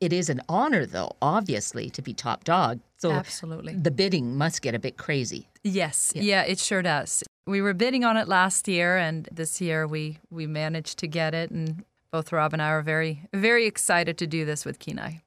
it 0.00 0.14
is 0.14 0.30
an 0.30 0.40
honor, 0.48 0.86
though, 0.86 1.12
obviously, 1.20 1.90
to 1.90 2.00
be 2.00 2.14
top 2.14 2.44
dog. 2.44 2.80
So 2.96 3.12
absolutely, 3.12 3.74
the 3.74 3.90
bidding 3.90 4.36
must 4.36 4.62
get 4.62 4.74
a 4.74 4.78
bit 4.78 4.96
crazy. 4.96 5.46
Yes, 5.62 6.12
yeah. 6.14 6.22
yeah, 6.22 6.42
it 6.42 6.58
sure 6.58 6.82
does. 6.82 7.22
We 7.46 7.60
were 7.60 7.74
bidding 7.74 8.04
on 8.04 8.16
it 8.16 8.26
last 8.26 8.66
year, 8.66 8.96
and 8.96 9.28
this 9.30 9.60
year 9.60 9.86
we 9.86 10.18
we 10.30 10.46
managed 10.46 10.98
to 11.00 11.06
get 11.06 11.34
it, 11.34 11.50
and 11.50 11.84
both 12.10 12.32
Rob 12.32 12.52
and 12.52 12.62
I 12.62 12.68
are 12.68 12.82
very, 12.82 13.22
very 13.32 13.66
excited 13.66 14.18
to 14.18 14.26
do 14.26 14.44
this 14.44 14.64
with 14.64 14.78
Kenai. 14.78 15.20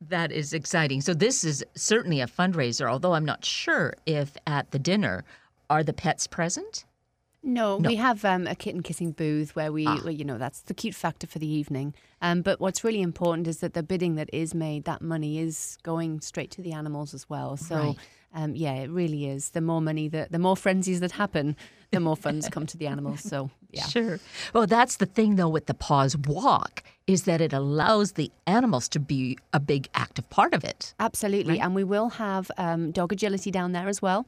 That 0.00 0.32
is 0.32 0.52
exciting. 0.52 1.00
So 1.00 1.14
this 1.14 1.44
is 1.44 1.64
certainly 1.74 2.20
a 2.20 2.26
fundraiser, 2.26 2.90
although 2.90 3.14
I'm 3.14 3.24
not 3.24 3.44
sure 3.44 3.94
if 4.04 4.36
at 4.46 4.70
the 4.72 4.78
dinner 4.78 5.24
are 5.70 5.82
the 5.84 5.92
pets 5.92 6.26
present. 6.26 6.84
No, 7.42 7.78
no. 7.78 7.88
we 7.88 7.96
have 7.96 8.24
um, 8.24 8.46
a 8.46 8.54
kitten 8.54 8.82
kissing 8.82 9.12
booth 9.12 9.56
where 9.56 9.72
we, 9.72 9.86
ah. 9.86 9.98
well, 10.04 10.12
you 10.12 10.24
know, 10.24 10.38
that's 10.38 10.60
the 10.62 10.74
cute 10.74 10.94
factor 10.94 11.26
for 11.26 11.38
the 11.38 11.50
evening. 11.50 11.94
Um, 12.22 12.40
but 12.42 12.60
what's 12.60 12.84
really 12.84 13.02
important 13.02 13.48
is 13.48 13.58
that 13.58 13.74
the 13.74 13.82
bidding 13.82 14.14
that 14.14 14.30
is 14.32 14.54
made, 14.54 14.84
that 14.84 15.02
money 15.02 15.40
is 15.40 15.76
going 15.82 16.20
straight 16.20 16.52
to 16.52 16.62
the 16.62 16.72
animals 16.72 17.12
as 17.12 17.28
well. 17.28 17.56
So, 17.56 17.76
right. 17.76 17.96
um, 18.32 18.54
yeah, 18.54 18.74
it 18.74 18.90
really 18.90 19.26
is. 19.26 19.50
The 19.50 19.60
more 19.60 19.82
money, 19.82 20.08
that 20.08 20.30
the 20.30 20.38
more 20.38 20.56
frenzies 20.56 21.00
that 21.00 21.12
happen, 21.12 21.56
the 21.90 21.98
more 21.98 22.16
funds 22.16 22.48
come 22.48 22.64
to 22.66 22.78
the 22.78 22.86
animals. 22.86 23.20
So, 23.20 23.50
yeah. 23.72 23.86
Sure. 23.86 24.20
Well, 24.54 24.68
that's 24.68 24.96
the 24.96 25.06
thing, 25.06 25.34
though, 25.34 25.48
with 25.48 25.66
the 25.66 25.74
PAWS 25.74 26.16
Walk 26.16 26.84
is 27.08 27.24
that 27.24 27.40
it 27.40 27.52
allows 27.52 28.12
the 28.12 28.30
animals 28.46 28.88
to 28.90 29.00
be 29.00 29.36
a 29.52 29.58
big 29.58 29.88
active 29.94 30.30
part 30.30 30.54
of 30.54 30.62
it. 30.62 30.94
Absolutely. 31.00 31.54
Right? 31.54 31.60
And 31.60 31.74
we 31.74 31.82
will 31.82 32.10
have 32.10 32.50
um, 32.56 32.92
dog 32.92 33.12
agility 33.12 33.50
down 33.50 33.72
there 33.72 33.88
as 33.88 34.00
well. 34.00 34.26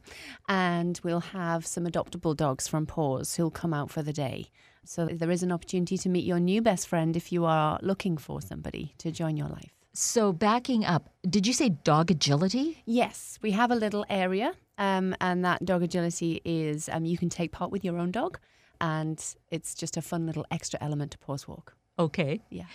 And 0.49 0.99
we'll 1.01 1.21
have 1.21 1.65
some 1.65 1.85
adoptable 1.85 2.35
dogs 2.35 2.67
from 2.67 2.85
PAWS 2.85 3.37
who'll 3.37 3.51
come 3.51 3.73
out 3.73 3.89
for 3.89 4.03
the 4.03 4.11
day. 4.11 4.49
So 4.85 5.07
there 5.07 5.31
is 5.31 5.43
an 5.43 5.51
opportunity 5.51 5.97
to 5.97 6.09
meet 6.09 6.25
your 6.25 6.39
new 6.39 6.61
best 6.61 6.87
friend 6.87 7.15
if 7.17 7.31
you 7.31 7.45
are 7.45 7.79
looking 7.81 8.17
for 8.17 8.41
somebody 8.41 8.93
to 8.99 9.11
join 9.11 9.35
your 9.37 9.47
life. 9.47 9.71
So, 9.93 10.33
backing 10.33 10.83
up, 10.83 11.09
did 11.27 11.47
you 11.47 11.53
say 11.53 11.69
dog 11.69 12.11
agility? 12.11 12.83
Yes, 12.85 13.39
we 13.41 13.51
have 13.51 13.71
a 13.71 13.75
little 13.75 14.05
area, 14.09 14.53
um, 14.77 15.15
and 15.21 15.45
that 15.45 15.63
dog 15.63 15.83
agility 15.83 16.41
is 16.43 16.89
um, 16.91 17.05
you 17.05 17.17
can 17.17 17.29
take 17.29 17.53
part 17.53 17.71
with 17.71 17.85
your 17.85 17.97
own 17.97 18.11
dog, 18.11 18.37
and 18.81 19.23
it's 19.51 19.73
just 19.73 19.95
a 19.95 20.01
fun 20.01 20.25
little 20.25 20.45
extra 20.51 20.77
element 20.81 21.11
to 21.11 21.17
Paws 21.17 21.47
Walk. 21.47 21.75
Okay. 21.97 22.41
Yeah. 22.49 22.65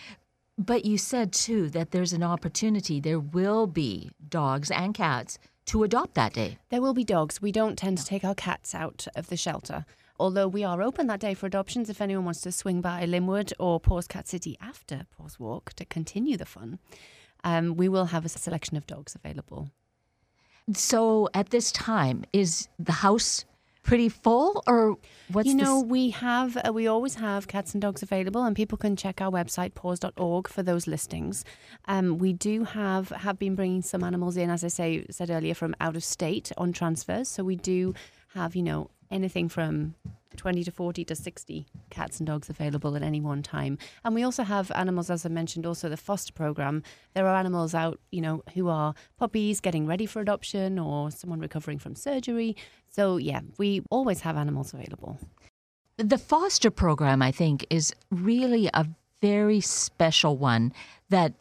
But 0.56 0.86
you 0.86 0.96
said 0.96 1.32
too 1.32 1.68
that 1.70 1.90
there's 1.90 2.14
an 2.14 2.22
opportunity, 2.22 3.00
there 3.00 3.20
will 3.20 3.66
be 3.66 4.10
dogs 4.28 4.70
and 4.70 4.94
cats 4.94 5.38
to 5.66 5.84
adopt 5.84 6.14
that 6.14 6.32
day. 6.32 6.58
There 6.70 6.80
will 6.80 6.94
be 6.94 7.04
dogs. 7.04 7.40
We 7.40 7.52
don't 7.52 7.76
tend 7.76 7.98
to 7.98 8.04
take 8.04 8.24
our 8.24 8.34
cats 8.34 8.74
out 8.74 9.06
of 9.14 9.28
the 9.28 9.36
shelter 9.36 9.84
although 10.20 10.46
we 10.46 10.62
are 10.62 10.82
open 10.82 11.06
that 11.06 11.18
day 11.18 11.34
for 11.34 11.46
adoptions 11.46 11.88
if 11.88 12.00
anyone 12.00 12.26
wants 12.26 12.42
to 12.42 12.52
swing 12.52 12.80
by 12.80 13.04
Lynnwood 13.06 13.52
or 13.58 13.80
PAWS 13.80 14.06
Cat 14.06 14.28
City 14.28 14.56
after 14.60 15.06
PAWS 15.16 15.40
Walk 15.40 15.72
to 15.72 15.84
continue 15.86 16.36
the 16.36 16.44
fun, 16.44 16.78
um, 17.42 17.74
we 17.74 17.88
will 17.88 18.06
have 18.06 18.26
a 18.26 18.28
selection 18.28 18.76
of 18.76 18.86
dogs 18.86 19.14
available. 19.14 19.70
So 20.74 21.28
at 21.32 21.48
this 21.48 21.72
time, 21.72 22.24
is 22.34 22.68
the 22.78 22.92
house 22.92 23.46
pretty 23.82 24.10
full 24.10 24.62
or 24.66 24.98
what's 25.32 25.48
you 25.48 25.54
know, 25.54 25.80
this? 25.80 25.90
we 25.90 26.10
have, 26.10 26.56
uh, 26.58 26.70
we 26.70 26.86
always 26.86 27.14
have 27.14 27.48
cats 27.48 27.72
and 27.72 27.80
dogs 27.80 28.02
available, 28.02 28.44
and 28.44 28.54
people 28.54 28.76
can 28.76 28.94
check 28.96 29.22
our 29.22 29.30
website 29.30 29.74
paws.org 29.74 30.48
for 30.48 30.62
those 30.62 30.86
listings. 30.86 31.46
Um, 31.86 32.18
we 32.18 32.34
do 32.34 32.64
have 32.64 33.08
have 33.08 33.38
been 33.38 33.54
bringing 33.54 33.80
some 33.80 34.04
animals 34.04 34.36
in, 34.36 34.50
as 34.50 34.62
I 34.62 34.68
say 34.68 35.06
said 35.10 35.30
earlier, 35.30 35.54
from 35.54 35.74
out 35.80 35.96
of 35.96 36.04
state 36.04 36.52
on 36.58 36.74
transfers. 36.74 37.28
So 37.28 37.42
we 37.42 37.56
do 37.56 37.94
have, 38.34 38.54
you 38.54 38.62
know, 38.62 38.90
anything 39.10 39.48
from 39.48 39.94
20 40.36 40.64
to 40.64 40.70
40 40.70 41.04
to 41.04 41.14
60 41.14 41.66
cats 41.90 42.18
and 42.18 42.26
dogs 42.26 42.48
available 42.48 42.96
at 42.96 43.02
any 43.02 43.20
one 43.20 43.42
time. 43.42 43.78
And 44.04 44.14
we 44.14 44.22
also 44.22 44.42
have 44.42 44.70
animals, 44.74 45.10
as 45.10 45.26
I 45.26 45.28
mentioned, 45.28 45.66
also 45.66 45.88
the 45.88 45.96
foster 45.96 46.32
program. 46.32 46.82
There 47.14 47.26
are 47.26 47.36
animals 47.36 47.74
out, 47.74 48.00
you 48.10 48.20
know, 48.20 48.42
who 48.54 48.68
are 48.68 48.94
puppies 49.18 49.60
getting 49.60 49.86
ready 49.86 50.06
for 50.06 50.20
adoption 50.20 50.78
or 50.78 51.10
someone 51.10 51.40
recovering 51.40 51.78
from 51.78 51.94
surgery. 51.96 52.56
So, 52.88 53.16
yeah, 53.16 53.40
we 53.58 53.82
always 53.90 54.20
have 54.20 54.36
animals 54.36 54.72
available. 54.72 55.18
the 55.96 56.18
foster 56.18 56.70
program, 56.70 57.20
I 57.20 57.30
think, 57.30 57.66
is 57.68 57.92
really 58.10 58.70
a 58.72 58.86
very 59.20 59.60
special 59.60 60.36
one 60.36 60.72
that 61.10 61.34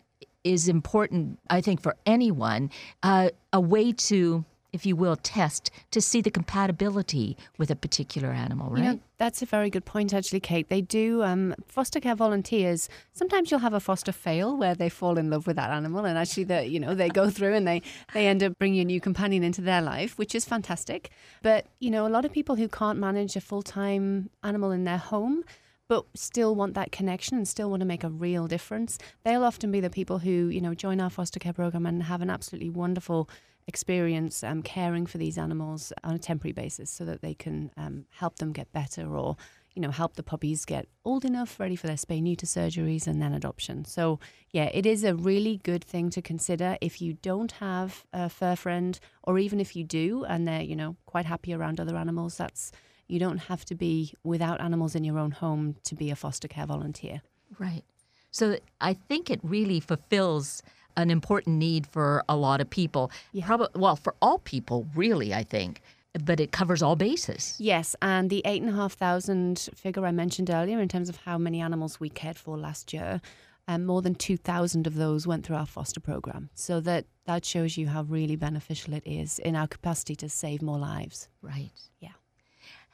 is 0.44 0.68
important, 0.68 1.40
I 1.50 1.62
think, 1.62 1.82
for 1.82 1.96
anyone. 2.06 2.72
Uh, 3.04 3.30
a 3.54 3.62
way 3.62 3.92
to, 3.94 4.44
if 4.72 4.86
you 4.86 4.96
will, 4.96 5.16
test 5.16 5.72
to 5.92 6.02
see 6.02 6.22
the 6.22 6.32
compatibility 6.32 7.38
with 7.58 7.72
a 7.72 7.76
particular 7.76 8.30
animal, 8.30 8.70
right? 8.70 8.78
You 8.78 8.84
know, 8.92 9.00
that's 9.18 9.42
a 9.42 9.46
very 9.46 9.70
good 9.70 9.86
point, 9.86 10.14
actually, 10.14 10.40
Kate. 10.40 10.70
They 10.70 10.82
do 10.82 11.24
um, 11.24 11.56
foster 11.68 12.00
care 12.00 12.16
volunteers. 12.16 12.88
Sometimes 13.14 13.52
you'll 13.52 13.60
have 13.60 13.74
a 13.74 13.80
foster 13.80 14.12
fail 14.12 14.56
where 14.56 14.76
they 14.76 14.90
fall 14.90 15.18
in 15.18 15.30
love 15.30 15.48
with 15.48 15.56
that 15.58 15.72
animal, 15.72 16.06
and 16.06 16.18
actually, 16.18 16.46
they 16.46 16.68
you 16.68 16.80
know 16.80 16.96
they 16.96 17.10
go 17.10 17.30
through 17.36 17.56
and 17.56 17.68
they 17.68 17.82
they 18.14 18.28
end 18.28 18.44
up 18.44 18.58
bringing 18.58 18.82
a 18.82 18.86
new 18.86 19.02
companion 19.02 19.44
into 19.44 19.62
their 19.62 19.82
life, 19.82 20.18
which 20.18 20.36
is 20.36 20.46
fantastic. 20.46 21.10
But 21.42 21.66
you 21.80 21.92
know, 21.92 22.06
a 22.06 22.10
lot 22.10 22.26
of 22.26 22.32
people 22.32 22.56
who 22.56 22.68
can't 22.68 23.00
manage 23.00 23.36
a 23.36 23.42
full 23.42 23.62
time 23.62 24.30
animal 24.44 24.72
in 24.72 24.84
their 24.84 24.98
home. 24.98 25.44
But 25.88 26.06
still 26.14 26.54
want 26.54 26.76
that 26.76 26.92
connection 26.92 27.36
and 27.36 27.48
still 27.48 27.68
want 27.72 27.80
to 27.80 27.86
make 27.88 28.04
a 28.04 28.12
real 28.12 28.46
difference. 28.46 29.00
They'll 29.24 29.44
often 29.44 29.72
be 29.72 29.80
the 29.80 29.90
people 29.90 30.20
who, 30.20 30.30
you 30.30 30.62
know, 30.62 30.76
join 30.76 31.02
our 31.02 31.10
foster 31.10 31.40
care 31.40 31.52
program 31.52 31.88
and 31.88 32.04
have 32.04 32.22
an 32.22 32.30
absolutely 32.30 32.70
wonderful 32.70 33.28
experience 33.70 34.44
um, 34.44 34.62
caring 34.62 35.06
for 35.06 35.18
these 35.18 35.38
animals 35.38 35.94
on 36.04 36.16
a 36.16 36.20
temporary 36.20 36.52
basis 36.52 36.90
so 36.90 37.06
that 37.06 37.22
they 37.22 37.34
can 37.34 37.72
um, 37.78 38.06
help 38.10 38.36
them 38.40 38.52
get 38.52 38.72
better 38.74 39.16
or 39.16 39.38
you 39.76 39.82
know 39.82 39.92
help 39.92 40.16
the 40.16 40.24
puppies 40.24 40.66
get 40.66 40.88
old 41.06 41.24
enough 41.24 41.60
ready 41.60 41.76
for 41.76 41.88
their 41.88 41.96
spay 41.96 42.22
neuter 42.22 42.48
surgeries 42.48 43.08
and 43.08 43.22
then 43.22 43.32
adoption 43.34 43.86
so 43.86 44.20
yeah 44.52 44.70
it 44.74 44.86
is 44.86 45.04
a 45.04 45.16
really 45.16 45.58
good 45.64 45.84
thing 45.84 46.10
to 46.10 46.22
consider 46.22 46.78
if 46.82 47.02
you 47.02 47.14
don't 47.14 47.54
have 47.54 48.04
a 48.12 48.28
fur 48.28 48.56
friend 48.56 49.00
or 49.24 49.38
even 49.38 49.60
if 49.60 49.76
you 49.76 49.84
do 49.84 50.26
and 50.26 50.48
they're 50.48 50.64
you 50.72 50.76
know 50.76 50.98
quite 51.06 51.26
happy 51.26 51.54
around 51.54 51.80
other 51.80 51.96
animals 51.96 52.36
that's 52.38 52.72
you 53.08 53.20
don't 53.20 53.40
have 53.52 53.64
to 53.64 53.76
be 53.76 54.14
without 54.24 54.60
animals 54.60 54.96
in 54.96 55.04
your 55.04 55.18
own 55.18 55.32
home 55.32 55.76
to 55.84 55.96
be 55.96 56.10
a 56.10 56.16
foster 56.16 56.48
care 56.48 56.66
volunteer 56.66 57.22
Right. 57.58 57.84
So 58.32 58.58
I 58.80 58.94
think 58.94 59.30
it 59.30 59.40
really 59.42 59.80
fulfills 59.80 60.62
an 61.02 61.10
important 61.10 61.58
need 61.58 61.88
for 61.88 62.24
a 62.28 62.36
lot 62.36 62.62
of 62.62 62.70
people. 62.70 63.12
Probably, 63.42 63.68
well, 63.76 63.96
for 63.96 64.14
all 64.22 64.40
people, 64.40 64.88
really, 64.96 65.34
I 65.34 65.44
think. 65.44 65.82
But 66.26 66.40
it 66.40 66.52
covers 66.52 66.82
all 66.82 66.96
bases. 66.96 67.56
Yes, 67.60 67.96
and 68.02 68.30
the 68.30 68.42
eight 68.44 68.62
and 68.64 68.72
a 68.72 68.76
half 68.76 68.94
thousand 68.94 69.70
figure 69.76 70.06
I 70.06 70.12
mentioned 70.12 70.50
earlier 70.50 70.80
in 70.82 70.88
terms 70.88 71.08
of 71.10 71.18
how 71.18 71.38
many 71.38 71.62
animals 71.62 72.00
we 72.00 72.10
cared 72.10 72.38
for 72.38 72.58
last 72.58 72.94
year, 72.94 73.22
um, 73.68 73.86
more 73.86 74.02
than 74.02 74.16
two 74.16 74.36
thousand 74.36 74.88
of 74.88 74.96
those 74.96 75.28
went 75.28 75.46
through 75.46 75.58
our 75.58 75.68
foster 75.68 76.00
program. 76.00 76.50
So 76.56 76.82
that 76.82 77.06
that 77.26 77.46
shows 77.46 77.78
you 77.78 77.88
how 77.90 78.02
really 78.04 78.36
beneficial 78.36 78.96
it 78.96 79.04
is 79.06 79.38
in 79.40 79.56
our 79.56 79.68
capacity 79.68 80.16
to 80.16 80.30
save 80.30 80.64
more 80.64 80.80
lives. 80.80 81.30
Right. 81.44 81.70
Yeah. 82.00 82.18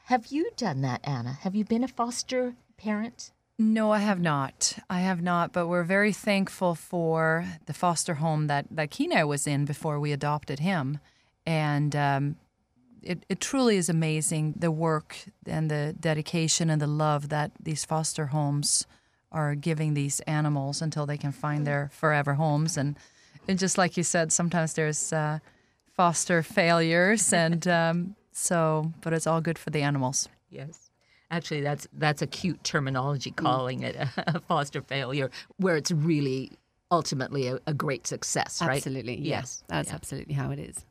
Have 0.05 0.27
you 0.27 0.51
done 0.57 0.81
that, 0.81 1.00
Anna? 1.05 1.31
Have 1.41 1.55
you 1.55 1.63
been 1.63 1.85
a 1.85 1.88
foster 1.88 2.55
parent? 2.75 3.31
No, 3.57 3.91
I 3.91 4.00
have 4.00 4.19
not. 4.19 4.77
I 4.89 5.00
have 5.00 5.21
not, 5.21 5.53
but 5.53 5.67
we're 5.67 5.84
very 5.84 6.12
thankful 6.12 6.75
for 6.75 7.45
the 7.67 7.73
foster 7.73 8.15
home 8.15 8.47
that, 8.47 8.65
that 8.69 8.91
Kenai 8.91 9.23
was 9.23 9.47
in 9.47 9.63
before 9.63 9.97
we 9.99 10.12
adopted 10.12 10.60
him. 10.60 10.99
And 11.45 11.95
um, 11.95 12.36
it, 13.01 13.25
it 13.30 13.39
truly 13.39 13.77
is 13.77 13.88
amazing 13.88 14.56
the 14.58 14.71
work 14.71 15.15
and 15.45 15.71
the 15.71 15.95
dedication 15.97 16.69
and 16.69 16.82
the 16.82 16.88
love 16.88 17.30
that 17.30 17.51
these 17.58 17.86
foster 17.86 18.27
homes 18.27 18.88
are 19.32 19.56
giving 19.56 19.93
these 19.93 20.19
animals 20.21 20.82
until 20.82 21.06
they 21.06 21.17
can 21.17 21.32
find 21.32 21.65
their 21.65 21.89
forever 21.93 22.34
homes. 22.34 22.75
And, 22.75 22.97
and 23.47 23.58
just 23.58 23.77
like 23.77 23.95
you 23.95 24.03
said, 24.03 24.34
sometimes 24.34 24.73
there's 24.73 25.13
uh, 25.13 25.39
foster 25.93 26.43
failures. 26.43 27.32
And 27.32 27.65
um, 27.69 28.15
so, 28.34 28.91
but 29.01 29.13
it's 29.13 29.27
all 29.27 29.39
good 29.39 29.58
for 29.58 29.69
the 29.69 29.82
animals. 29.82 30.27
Yes. 30.49 30.85
Actually, 31.31 31.61
that's 31.61 31.88
that's 31.93 32.21
a 32.21 32.27
cute 32.27 32.63
terminology 32.63 33.31
mm. 33.31 33.35
calling 33.35 33.81
it 33.81 33.95
a, 33.95 34.09
a 34.27 34.39
foster 34.39 34.81
failure, 34.81 35.31
where 35.57 35.75
it's 35.75 35.91
really 35.91 36.51
ultimately 36.91 37.47
a, 37.47 37.59
a 37.65 37.73
great 37.73 38.05
success, 38.07 38.61
right? 38.61 38.77
Absolutely, 38.77 39.17
yes, 39.17 39.63
that's 39.67 39.91
absolutely 39.91 40.35
how 40.35 40.51
it 40.51 40.59
is. 40.59 40.85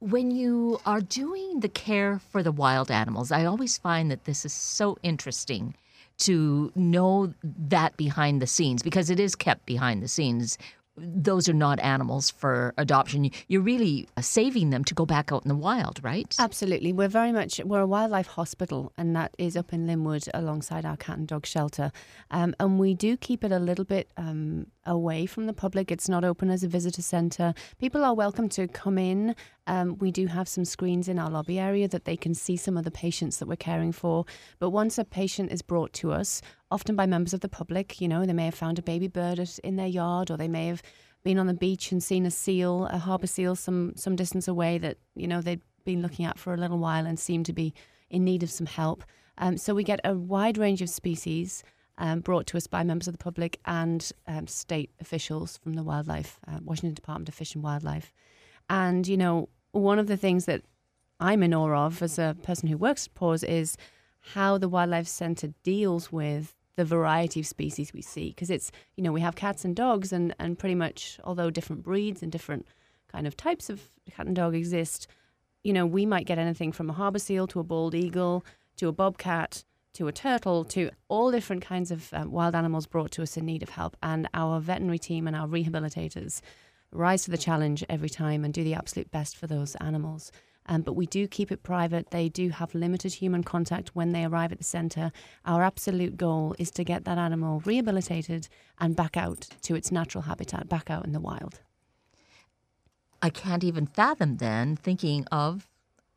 When 0.00 0.30
you 0.30 0.80
are 0.86 1.00
doing 1.00 1.60
the 1.60 1.68
care 1.68 2.20
for 2.30 2.42
the 2.42 2.52
wild 2.52 2.90
animals, 2.90 3.32
I 3.32 3.44
always 3.44 3.78
find 3.78 4.10
that 4.10 4.24
this 4.24 4.44
is 4.44 4.52
so 4.52 4.96
interesting 5.02 5.74
to 6.18 6.72
know 6.74 7.32
that 7.42 7.96
behind 7.96 8.42
the 8.42 8.46
scenes 8.46 8.82
because 8.82 9.08
it 9.10 9.20
is 9.20 9.34
kept 9.34 9.66
behind 9.66 10.02
the 10.02 10.08
scenes. 10.08 10.58
Those 11.00 11.48
are 11.48 11.54
not 11.54 11.80
animals 11.80 12.30
for 12.30 12.74
adoption. 12.76 13.30
You're 13.48 13.62
really 13.62 14.08
saving 14.20 14.70
them 14.70 14.84
to 14.84 14.94
go 14.94 15.06
back 15.06 15.32
out 15.32 15.44
in 15.44 15.48
the 15.48 15.54
wild, 15.54 16.00
right? 16.02 16.34
Absolutely. 16.38 16.92
We're 16.92 17.08
very 17.08 17.32
much, 17.32 17.60
we're 17.64 17.80
a 17.80 17.86
wildlife 17.86 18.28
hospital, 18.28 18.92
and 18.96 19.14
that 19.16 19.34
is 19.38 19.56
up 19.56 19.72
in 19.72 19.86
Lynnwood 19.86 20.28
alongside 20.34 20.84
our 20.84 20.96
cat 20.96 21.18
and 21.18 21.28
dog 21.28 21.46
shelter. 21.46 21.92
Um, 22.30 22.54
and 22.60 22.78
we 22.78 22.94
do 22.94 23.16
keep 23.16 23.44
it 23.44 23.52
a 23.52 23.58
little 23.58 23.84
bit 23.84 24.10
um, 24.16 24.66
away 24.86 25.26
from 25.26 25.46
the 25.46 25.52
public. 25.52 25.90
It's 25.90 26.08
not 26.08 26.24
open 26.24 26.50
as 26.50 26.62
a 26.62 26.68
visitor 26.68 27.02
centre. 27.02 27.54
People 27.78 28.04
are 28.04 28.14
welcome 28.14 28.48
to 28.50 28.66
come 28.68 28.98
in. 28.98 29.36
Um, 29.66 29.98
we 29.98 30.10
do 30.10 30.26
have 30.26 30.48
some 30.48 30.64
screens 30.64 31.08
in 31.08 31.18
our 31.18 31.30
lobby 31.30 31.58
area 31.58 31.88
that 31.88 32.06
they 32.06 32.16
can 32.16 32.34
see 32.34 32.56
some 32.56 32.76
of 32.76 32.84
the 32.84 32.90
patients 32.90 33.36
that 33.38 33.46
we're 33.46 33.56
caring 33.56 33.92
for. 33.92 34.24
But 34.58 34.70
once 34.70 34.98
a 34.98 35.04
patient 35.04 35.52
is 35.52 35.60
brought 35.60 35.92
to 35.94 36.12
us, 36.12 36.40
often 36.70 36.96
by 36.96 37.06
members 37.06 37.34
of 37.34 37.40
the 37.40 37.48
public, 37.48 38.00
you 38.00 38.08
know, 38.08 38.24
they 38.26 38.32
may 38.32 38.44
have 38.46 38.54
found 38.54 38.78
a 38.78 38.82
baby 38.82 39.08
bird 39.08 39.40
in 39.64 39.76
their 39.76 39.86
yard, 39.86 40.30
or 40.30 40.36
they 40.36 40.48
may 40.48 40.66
have 40.66 40.82
been 41.24 41.38
on 41.38 41.46
the 41.46 41.54
beach 41.54 41.92
and 41.92 42.02
seen 42.02 42.26
a 42.26 42.30
seal, 42.30 42.86
a 42.86 42.98
harbour 42.98 43.26
seal, 43.26 43.54
some 43.54 43.92
some 43.96 44.16
distance 44.16 44.48
away 44.48 44.78
that 44.78 44.98
you 45.14 45.26
know 45.26 45.40
they'd 45.40 45.60
been 45.84 46.02
looking 46.02 46.24
at 46.24 46.38
for 46.38 46.54
a 46.54 46.56
little 46.56 46.78
while 46.78 47.06
and 47.06 47.18
seem 47.18 47.42
to 47.44 47.52
be 47.52 47.74
in 48.10 48.24
need 48.24 48.42
of 48.42 48.50
some 48.50 48.66
help. 48.66 49.04
Um, 49.38 49.56
so 49.56 49.74
we 49.74 49.84
get 49.84 50.00
a 50.04 50.14
wide 50.14 50.58
range 50.58 50.82
of 50.82 50.90
species 50.90 51.62
um, 51.98 52.20
brought 52.20 52.46
to 52.48 52.56
us 52.56 52.66
by 52.66 52.82
members 52.82 53.08
of 53.08 53.14
the 53.14 53.22
public 53.22 53.60
and 53.64 54.10
um, 54.26 54.46
state 54.46 54.90
officials 55.00 55.56
from 55.58 55.74
the 55.74 55.82
Wildlife 55.82 56.38
uh, 56.46 56.58
Washington 56.62 56.94
Department 56.94 57.28
of 57.28 57.34
Fish 57.34 57.54
and 57.54 57.64
Wildlife. 57.64 58.12
And 58.68 59.06
you 59.06 59.16
know, 59.16 59.48
one 59.72 59.98
of 59.98 60.06
the 60.06 60.16
things 60.16 60.44
that 60.44 60.62
I'm 61.20 61.42
in 61.42 61.54
awe 61.54 61.86
of 61.86 62.02
as 62.02 62.18
a 62.18 62.36
person 62.42 62.68
who 62.68 62.76
works 62.76 63.06
at 63.06 63.14
PAWS 63.14 63.42
is 63.44 63.76
how 64.34 64.58
the 64.58 64.68
Wildlife 64.68 65.08
Centre 65.08 65.52
deals 65.62 66.12
with 66.12 66.54
the 66.78 66.84
variety 66.84 67.40
of 67.40 67.46
species 67.46 67.92
we 67.92 68.00
see. 68.00 68.28
Because 68.30 68.48
it's, 68.48 68.70
you 68.96 69.02
know, 69.02 69.12
we 69.12 69.20
have 69.20 69.34
cats 69.34 69.64
and 69.64 69.74
dogs, 69.76 70.12
and, 70.12 70.34
and 70.38 70.58
pretty 70.58 70.76
much, 70.76 71.18
although 71.24 71.50
different 71.50 71.82
breeds 71.82 72.22
and 72.22 72.32
different 72.32 72.66
kind 73.12 73.26
of 73.26 73.36
types 73.36 73.68
of 73.68 73.90
cat 74.10 74.26
and 74.26 74.36
dog 74.36 74.54
exist, 74.54 75.08
you 75.64 75.72
know, 75.72 75.84
we 75.84 76.06
might 76.06 76.26
get 76.26 76.38
anything 76.38 76.72
from 76.72 76.88
a 76.88 76.92
harbour 76.92 77.18
seal 77.18 77.46
to 77.48 77.60
a 77.60 77.64
bald 77.64 77.94
eagle 77.94 78.44
to 78.76 78.88
a 78.88 78.92
bobcat 78.92 79.64
to 79.94 80.06
a 80.06 80.12
turtle 80.12 80.64
to 80.64 80.90
all 81.08 81.32
different 81.32 81.62
kinds 81.62 81.90
of 81.90 82.12
um, 82.12 82.30
wild 82.30 82.54
animals 82.54 82.86
brought 82.86 83.10
to 83.10 83.22
us 83.22 83.36
in 83.36 83.44
need 83.44 83.64
of 83.64 83.70
help. 83.70 83.96
And 84.00 84.28
our 84.32 84.60
veterinary 84.60 85.00
team 85.00 85.26
and 85.26 85.34
our 85.34 85.48
rehabilitators 85.48 86.40
rise 86.92 87.24
to 87.24 87.32
the 87.32 87.38
challenge 87.38 87.84
every 87.88 88.08
time 88.08 88.44
and 88.44 88.54
do 88.54 88.62
the 88.62 88.74
absolute 88.74 89.10
best 89.10 89.36
for 89.36 89.48
those 89.48 89.74
animals. 89.76 90.30
Um, 90.68 90.82
but 90.82 90.92
we 90.92 91.06
do 91.06 91.26
keep 91.26 91.50
it 91.50 91.62
private. 91.62 92.10
They 92.10 92.28
do 92.28 92.50
have 92.50 92.74
limited 92.74 93.14
human 93.14 93.42
contact 93.42 93.96
when 93.96 94.12
they 94.12 94.24
arrive 94.24 94.52
at 94.52 94.58
the 94.58 94.64
centre. 94.64 95.10
Our 95.46 95.62
absolute 95.62 96.16
goal 96.16 96.54
is 96.58 96.70
to 96.72 96.84
get 96.84 97.04
that 97.04 97.18
animal 97.18 97.60
rehabilitated 97.64 98.48
and 98.78 98.94
back 98.94 99.16
out 99.16 99.48
to 99.62 99.74
its 99.74 99.90
natural 99.90 100.22
habitat, 100.22 100.68
back 100.68 100.90
out 100.90 101.06
in 101.06 101.12
the 101.12 101.20
wild. 101.20 101.60
I 103.20 103.30
can't 103.30 103.64
even 103.64 103.86
fathom 103.86 104.36
then 104.36 104.76
thinking 104.76 105.24
of 105.32 105.68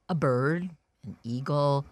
a 0.07 0.13
bird, 0.13 0.69
an 1.03 1.15
eagle, 1.23 1.85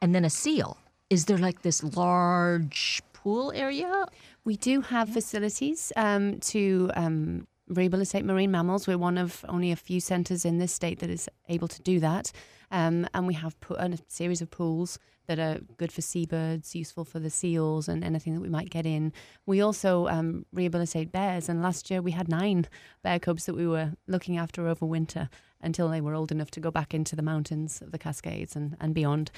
and 0.00 0.14
then 0.14 0.24
a 0.24 0.30
seal. 0.30 0.78
Is 1.08 1.26
there 1.26 1.38
like 1.38 1.62
this 1.62 1.84
large 1.84 3.02
pool 3.12 3.52
area? 3.54 4.06
We 4.44 4.56
do 4.56 4.80
have 4.80 5.08
facilities 5.08 5.92
um, 5.94 6.40
to 6.40 6.90
um, 6.96 7.46
rehabilitate 7.68 8.24
marine 8.24 8.50
mammals. 8.50 8.86
We're 8.86 8.98
one 8.98 9.18
of 9.18 9.44
only 9.48 9.72
a 9.72 9.76
few 9.76 10.00
centres 10.00 10.44
in 10.44 10.58
this 10.58 10.72
state 10.72 11.00
that 11.00 11.10
is 11.10 11.28
able 11.48 11.68
to 11.68 11.82
do 11.82 12.00
that. 12.00 12.32
Um, 12.70 13.06
and 13.14 13.26
we 13.26 13.34
have 13.34 13.58
put 13.60 13.78
a 13.78 13.98
series 14.08 14.42
of 14.42 14.50
pools 14.50 14.98
that 15.26 15.38
are 15.38 15.58
good 15.76 15.90
for 15.92 16.02
seabirds, 16.02 16.74
useful 16.74 17.04
for 17.04 17.18
the 17.18 17.30
seals 17.30 17.88
and 17.88 18.04
anything 18.04 18.34
that 18.34 18.40
we 18.40 18.48
might 18.48 18.70
get 18.70 18.86
in. 18.86 19.12
We 19.44 19.60
also 19.60 20.06
um, 20.06 20.46
rehabilitate 20.52 21.10
bears, 21.12 21.48
and 21.48 21.62
last 21.62 21.90
year 21.90 22.00
we 22.00 22.12
had 22.12 22.28
nine 22.28 22.66
bear 23.02 23.18
cubs 23.18 23.46
that 23.46 23.56
we 23.56 23.66
were 23.66 23.92
looking 24.06 24.38
after 24.38 24.68
over 24.68 24.86
winter 24.86 25.28
until 25.60 25.88
they 25.88 26.00
were 26.00 26.14
old 26.14 26.30
enough 26.30 26.50
to 26.52 26.60
go 26.60 26.70
back 26.70 26.94
into 26.94 27.16
the 27.16 27.22
mountains 27.22 27.82
of 27.82 27.90
the 27.90 27.98
Cascades 27.98 28.54
and, 28.54 28.76
and 28.80 28.94
beyond. 28.94 29.30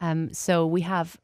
Um, 0.00 0.32
so 0.32 0.66
we 0.66 0.80
have 0.82 1.16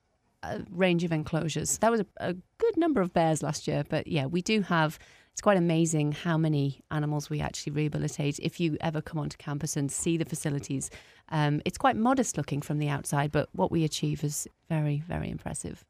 a 0.43 0.63
range 0.71 1.05
of 1.05 1.13
enclosures. 1.13 1.79
That 1.79 1.91
was 1.91 2.01
a, 2.01 2.07
a 2.19 2.35
good 2.59 2.77
number 2.77 3.01
of 3.01 3.13
bears 3.13 3.43
last 3.43 3.67
year, 3.67 3.85
but 3.89 4.07
yeah, 4.07 4.27
we 4.27 4.43
do 4.43 4.63
have 4.63 4.99
it's 5.33 5.41
quite 5.41 5.57
amazing 5.57 6.13
how 6.13 6.37
many 6.37 6.83
animals 6.91 7.31
we 7.31 7.41
actually 7.41 7.73
rehabilitate. 7.73 8.39
If 8.41 8.61
you 8.61 8.77
ever 8.81 9.01
come 9.01 9.19
onto 9.19 9.37
campus 9.39 9.77
and 9.77 9.91
see 9.91 10.17
the 10.17 10.27
facilities, 10.27 10.91
um, 11.31 11.63
it's 11.65 11.79
quite 11.79 11.97
modest 11.97 12.37
looking 12.37 12.61
from 12.61 12.79
the 12.79 12.89
outside, 12.89 13.33
but 13.33 13.49
what 13.53 13.71
we 13.71 13.83
achieve 13.83 14.23
is 14.23 14.47
very, 14.69 15.03
very 15.09 15.31
impressive. 15.31 15.85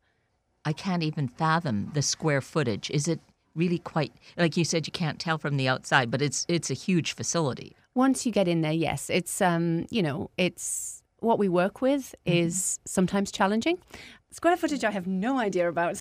I 0.65 0.73
can't 0.73 1.03
even 1.03 1.27
fathom 1.27 1.91
the 1.93 2.03
square 2.03 2.41
footage. 2.41 2.89
Is 2.91 3.09
it 3.09 3.21
really 3.55 3.79
quite 3.79 4.13
like 4.37 4.57
you 4.57 4.65
said? 4.65 4.87
You 4.87 4.93
can't 4.93 5.19
tell 5.19 5.39
from 5.39 5.57
the 5.57 5.69
outside, 5.69 6.11
but 6.11 6.23
it's 6.23 6.47
it's 6.49 6.71
a 6.71 6.75
huge 6.75 7.15
facility. 7.15 7.75
Once 7.95 8.25
you 8.25 8.33
get 8.33 8.47
in 8.47 8.61
there, 8.63 8.73
yes, 8.73 9.11
it's 9.11 9.41
um, 9.43 9.87
you 9.91 10.03
know, 10.03 10.31
it's 10.39 11.03
what 11.19 11.39
we 11.39 11.49
work 11.49 11.81
with 11.81 12.15
is 12.25 12.55
mm-hmm. 12.55 12.83
sometimes 12.87 13.33
challenging. 13.33 13.79
Square 14.31 14.57
footage, 14.57 14.85
I 14.85 14.91
have 14.93 15.07
no 15.07 15.39
idea 15.39 15.69
about. 15.69 16.01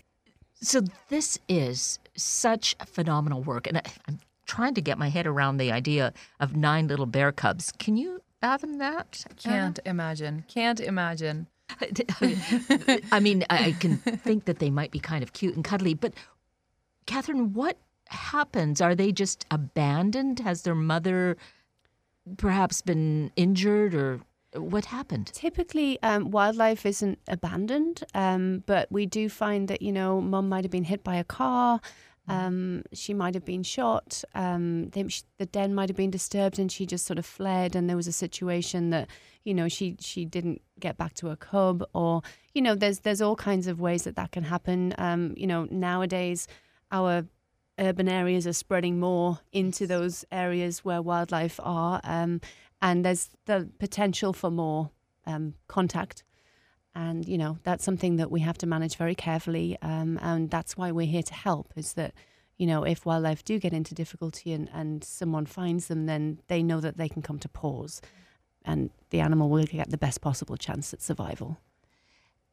So 0.62 0.80
this 1.08 1.38
is 1.48 1.98
such 2.16 2.76
phenomenal 2.86 3.42
work, 3.42 3.66
and 3.66 3.78
I, 3.78 3.82
I'm 4.08 4.20
trying 4.46 4.74
to 4.74 4.80
get 4.80 4.96
my 4.96 5.08
head 5.08 5.26
around 5.26 5.56
the 5.56 5.72
idea 5.72 6.12
of 6.38 6.54
nine 6.56 6.86
little 6.86 7.06
bear 7.06 7.32
cubs. 7.32 7.72
Can 7.78 7.96
you 7.96 8.22
fathom 8.40 8.78
that? 8.78 9.24
Can't 9.42 9.80
imagine. 9.84 10.44
Can't 10.48 10.80
imagine. 10.80 11.48
I 13.12 13.18
mean, 13.20 13.44
I 13.50 13.72
can 13.80 13.96
think 13.96 14.44
that 14.44 14.58
they 14.60 14.70
might 14.70 14.92
be 14.92 15.00
kind 15.00 15.22
of 15.22 15.32
cute 15.32 15.56
and 15.56 15.64
cuddly, 15.64 15.94
but 15.94 16.14
Catherine, 17.06 17.54
what 17.54 17.78
happens? 18.08 18.80
Are 18.80 18.94
they 18.94 19.10
just 19.10 19.46
abandoned? 19.50 20.40
Has 20.40 20.62
their 20.62 20.74
mother 20.74 21.36
perhaps 22.36 22.82
been 22.82 23.32
injured 23.36 23.94
or 23.94 24.20
what 24.54 24.86
happened? 24.86 25.30
Typically, 25.32 26.00
um, 26.02 26.30
wildlife 26.30 26.84
isn't 26.84 27.18
abandoned, 27.28 28.04
um, 28.14 28.62
but 28.66 28.90
we 28.90 29.06
do 29.06 29.28
find 29.28 29.68
that, 29.68 29.82
you 29.82 29.92
know, 29.92 30.20
mum 30.20 30.48
might 30.48 30.64
have 30.64 30.70
been 30.70 30.84
hit 30.84 31.02
by 31.02 31.16
a 31.16 31.24
car. 31.24 31.80
Mm. 32.28 32.34
Um, 32.34 32.82
she 32.92 33.14
might 33.14 33.34
have 33.34 33.44
been 33.44 33.62
shot. 33.62 34.22
Um, 34.34 34.90
they, 34.90 35.06
she, 35.08 35.22
the 35.38 35.46
den 35.46 35.74
might 35.74 35.88
have 35.88 35.96
been 35.96 36.10
disturbed, 36.10 36.58
and 36.58 36.70
she 36.70 36.86
just 36.86 37.06
sort 37.06 37.18
of 37.18 37.26
fled. 37.26 37.74
And 37.74 37.88
there 37.88 37.96
was 37.96 38.06
a 38.06 38.12
situation 38.12 38.90
that, 38.90 39.08
you 39.44 39.54
know, 39.54 39.68
she 39.68 39.96
she 40.00 40.24
didn't 40.24 40.62
get 40.78 40.96
back 40.96 41.14
to 41.14 41.28
her 41.28 41.36
cub, 41.36 41.84
or 41.94 42.22
you 42.54 42.62
know, 42.62 42.74
there's 42.74 43.00
there's 43.00 43.20
all 43.20 43.36
kinds 43.36 43.66
of 43.66 43.80
ways 43.80 44.04
that 44.04 44.16
that 44.16 44.30
can 44.32 44.44
happen. 44.44 44.94
Um, 44.98 45.34
you 45.36 45.46
know, 45.46 45.66
nowadays 45.70 46.46
our 46.92 47.26
urban 47.78 48.08
areas 48.08 48.46
are 48.46 48.52
spreading 48.52 49.00
more 49.00 49.40
into 49.50 49.86
those 49.86 50.24
areas 50.30 50.84
where 50.84 51.02
wildlife 51.02 51.58
are. 51.62 52.00
Um, 52.04 52.40
and 52.82 53.04
there's 53.04 53.30
the 53.46 53.70
potential 53.78 54.34
for 54.34 54.50
more 54.50 54.90
um, 55.26 55.54
contact. 55.68 56.24
And 56.94 57.26
you 57.26 57.38
know 57.38 57.56
that's 57.62 57.84
something 57.84 58.16
that 58.16 58.30
we 58.30 58.40
have 58.40 58.58
to 58.58 58.66
manage 58.66 58.96
very 58.96 59.14
carefully, 59.14 59.78
um, 59.80 60.18
and 60.20 60.50
that's 60.50 60.76
why 60.76 60.92
we're 60.92 61.06
here 61.06 61.22
to 61.22 61.32
help. 61.32 61.72
Is 61.74 61.94
that 61.94 62.12
you 62.58 62.66
know 62.66 62.82
if 62.82 63.06
wildlife 63.06 63.42
do 63.42 63.58
get 63.58 63.72
into 63.72 63.94
difficulty 63.94 64.52
and, 64.52 64.68
and 64.74 65.02
someone 65.02 65.46
finds 65.46 65.86
them, 65.86 66.04
then 66.04 66.40
they 66.48 66.62
know 66.62 66.80
that 66.80 66.98
they 66.98 67.08
can 67.08 67.22
come 67.22 67.38
to 67.38 67.48
Paws, 67.48 68.02
and 68.62 68.90
the 69.08 69.20
animal 69.20 69.48
will 69.48 69.64
get 69.64 69.88
the 69.88 69.96
best 69.96 70.20
possible 70.20 70.58
chance 70.58 70.92
at 70.92 71.00
survival. 71.00 71.56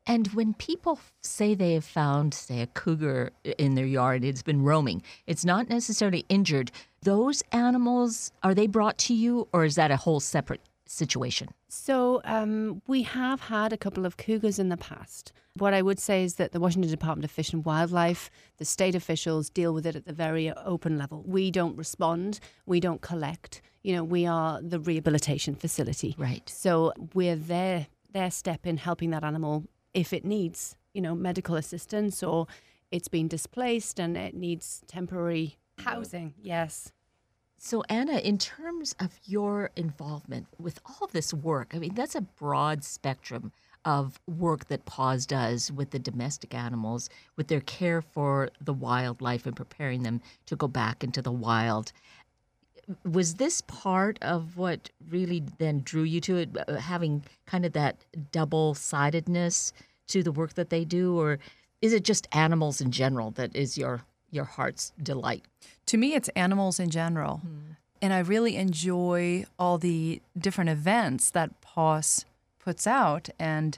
And 0.05 0.27
when 0.29 0.53
people 0.53 0.99
say 1.21 1.53
they 1.53 1.73
have 1.73 1.85
found, 1.85 2.33
say, 2.33 2.61
a 2.61 2.67
cougar 2.67 3.31
in 3.43 3.75
their 3.75 3.85
yard, 3.85 4.23
it's 4.23 4.41
been 4.41 4.63
roaming, 4.63 5.03
it's 5.27 5.43
not 5.43 5.69
necessarily 5.69 6.25
injured. 6.29 6.71
Those 7.01 7.43
animals, 7.51 8.31
are 8.43 8.53
they 8.53 8.67
brought 8.67 8.97
to 8.99 9.13
you 9.13 9.47
or 9.53 9.63
is 9.65 9.75
that 9.75 9.91
a 9.91 9.97
whole 9.97 10.19
separate 10.19 10.61
situation? 10.85 11.49
So 11.69 12.21
um, 12.25 12.81
we 12.87 13.03
have 13.03 13.41
had 13.41 13.71
a 13.71 13.77
couple 13.77 14.05
of 14.05 14.17
cougars 14.17 14.59
in 14.59 14.69
the 14.69 14.77
past. 14.77 15.31
What 15.53 15.73
I 15.73 15.81
would 15.81 15.99
say 15.99 16.23
is 16.23 16.35
that 16.35 16.51
the 16.51 16.59
Washington 16.59 16.89
Department 16.89 17.25
of 17.25 17.31
Fish 17.31 17.53
and 17.53 17.63
Wildlife, 17.63 18.29
the 18.57 18.65
state 18.65 18.95
officials 18.95 19.49
deal 19.49 19.73
with 19.73 19.85
it 19.85 19.95
at 19.95 20.05
the 20.05 20.13
very 20.13 20.51
open 20.51 20.97
level. 20.97 21.23
We 21.25 21.51
don't 21.51 21.77
respond, 21.77 22.39
we 22.65 22.79
don't 22.79 23.01
collect. 23.01 23.61
You 23.83 23.95
know, 23.95 24.03
we 24.03 24.25
are 24.25 24.61
the 24.61 24.79
rehabilitation 24.79 25.55
facility. 25.55 26.15
Right. 26.17 26.49
So 26.49 26.93
we're 27.13 27.35
there, 27.35 27.87
their 28.11 28.31
step 28.31 28.65
in 28.65 28.77
helping 28.77 29.11
that 29.11 29.23
animal 29.23 29.65
if 29.93 30.11
it 30.11 30.25
needs, 30.25 30.75
you 30.93 31.01
know, 31.01 31.15
medical 31.15 31.55
assistance 31.55 32.23
or 32.23 32.47
it's 32.91 33.07
been 33.07 33.27
displaced 33.27 33.99
and 33.99 34.17
it 34.17 34.33
needs 34.33 34.81
temporary 34.87 35.58
housing. 35.79 36.33
Yes. 36.41 36.91
So, 37.61 37.83
Anna, 37.89 38.19
in 38.19 38.37
terms 38.37 38.95
of 38.99 39.19
your 39.25 39.71
involvement 39.75 40.47
with 40.57 40.79
all 40.85 41.05
of 41.05 41.11
this 41.11 41.33
work, 41.33 41.71
I 41.73 41.79
mean, 41.79 41.93
that's 41.93 42.15
a 42.15 42.21
broad 42.21 42.85
spectrum 42.85 43.51
of 43.83 44.19
work 44.27 44.67
that 44.67 44.85
PAWS 44.85 45.25
does 45.25 45.71
with 45.71 45.91
the 45.91 45.99
domestic 45.99 46.53
animals, 46.53 47.09
with 47.35 47.47
their 47.47 47.61
care 47.61 48.01
for 48.01 48.49
the 48.61 48.73
wildlife 48.73 49.45
and 49.45 49.55
preparing 49.55 50.03
them 50.03 50.21
to 50.45 50.55
go 50.55 50.67
back 50.67 51.03
into 51.03 51.21
the 51.21 51.31
wild. 51.31 51.91
Was 53.03 53.35
this 53.35 53.61
part 53.61 54.17
of 54.21 54.57
what 54.57 54.89
really 55.09 55.43
then 55.59 55.81
drew 55.83 56.03
you 56.03 56.21
to 56.21 56.37
it, 56.37 56.49
uh, 56.67 56.75
having 56.75 57.23
kind 57.45 57.65
of 57.65 57.73
that 57.73 57.97
double 58.31 58.73
sidedness 58.73 59.73
to 60.07 60.23
the 60.23 60.31
work 60.31 60.53
that 60.53 60.69
they 60.69 60.85
do, 60.85 61.19
or 61.19 61.39
is 61.81 61.93
it 61.93 62.03
just 62.03 62.27
animals 62.31 62.81
in 62.81 62.91
general 62.91 63.31
that 63.31 63.55
is 63.55 63.77
your 63.77 64.01
your 64.31 64.45
heart's 64.45 64.91
delight? 65.01 65.45
To 65.87 65.97
me, 65.97 66.13
it's 66.13 66.29
animals 66.29 66.79
in 66.79 66.89
general, 66.89 67.37
hmm. 67.37 67.73
and 68.01 68.13
I 68.13 68.19
really 68.19 68.55
enjoy 68.55 69.45
all 69.57 69.77
the 69.77 70.21
different 70.37 70.69
events 70.69 71.31
that 71.31 71.61
PAWS 71.61 72.25
puts 72.59 72.85
out 72.85 73.29
and 73.39 73.77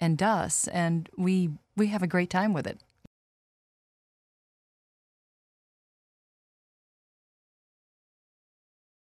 and 0.00 0.18
does, 0.18 0.68
and 0.72 1.08
we 1.16 1.50
we 1.76 1.88
have 1.88 2.02
a 2.02 2.06
great 2.06 2.30
time 2.30 2.52
with 2.52 2.66
it. 2.66 2.78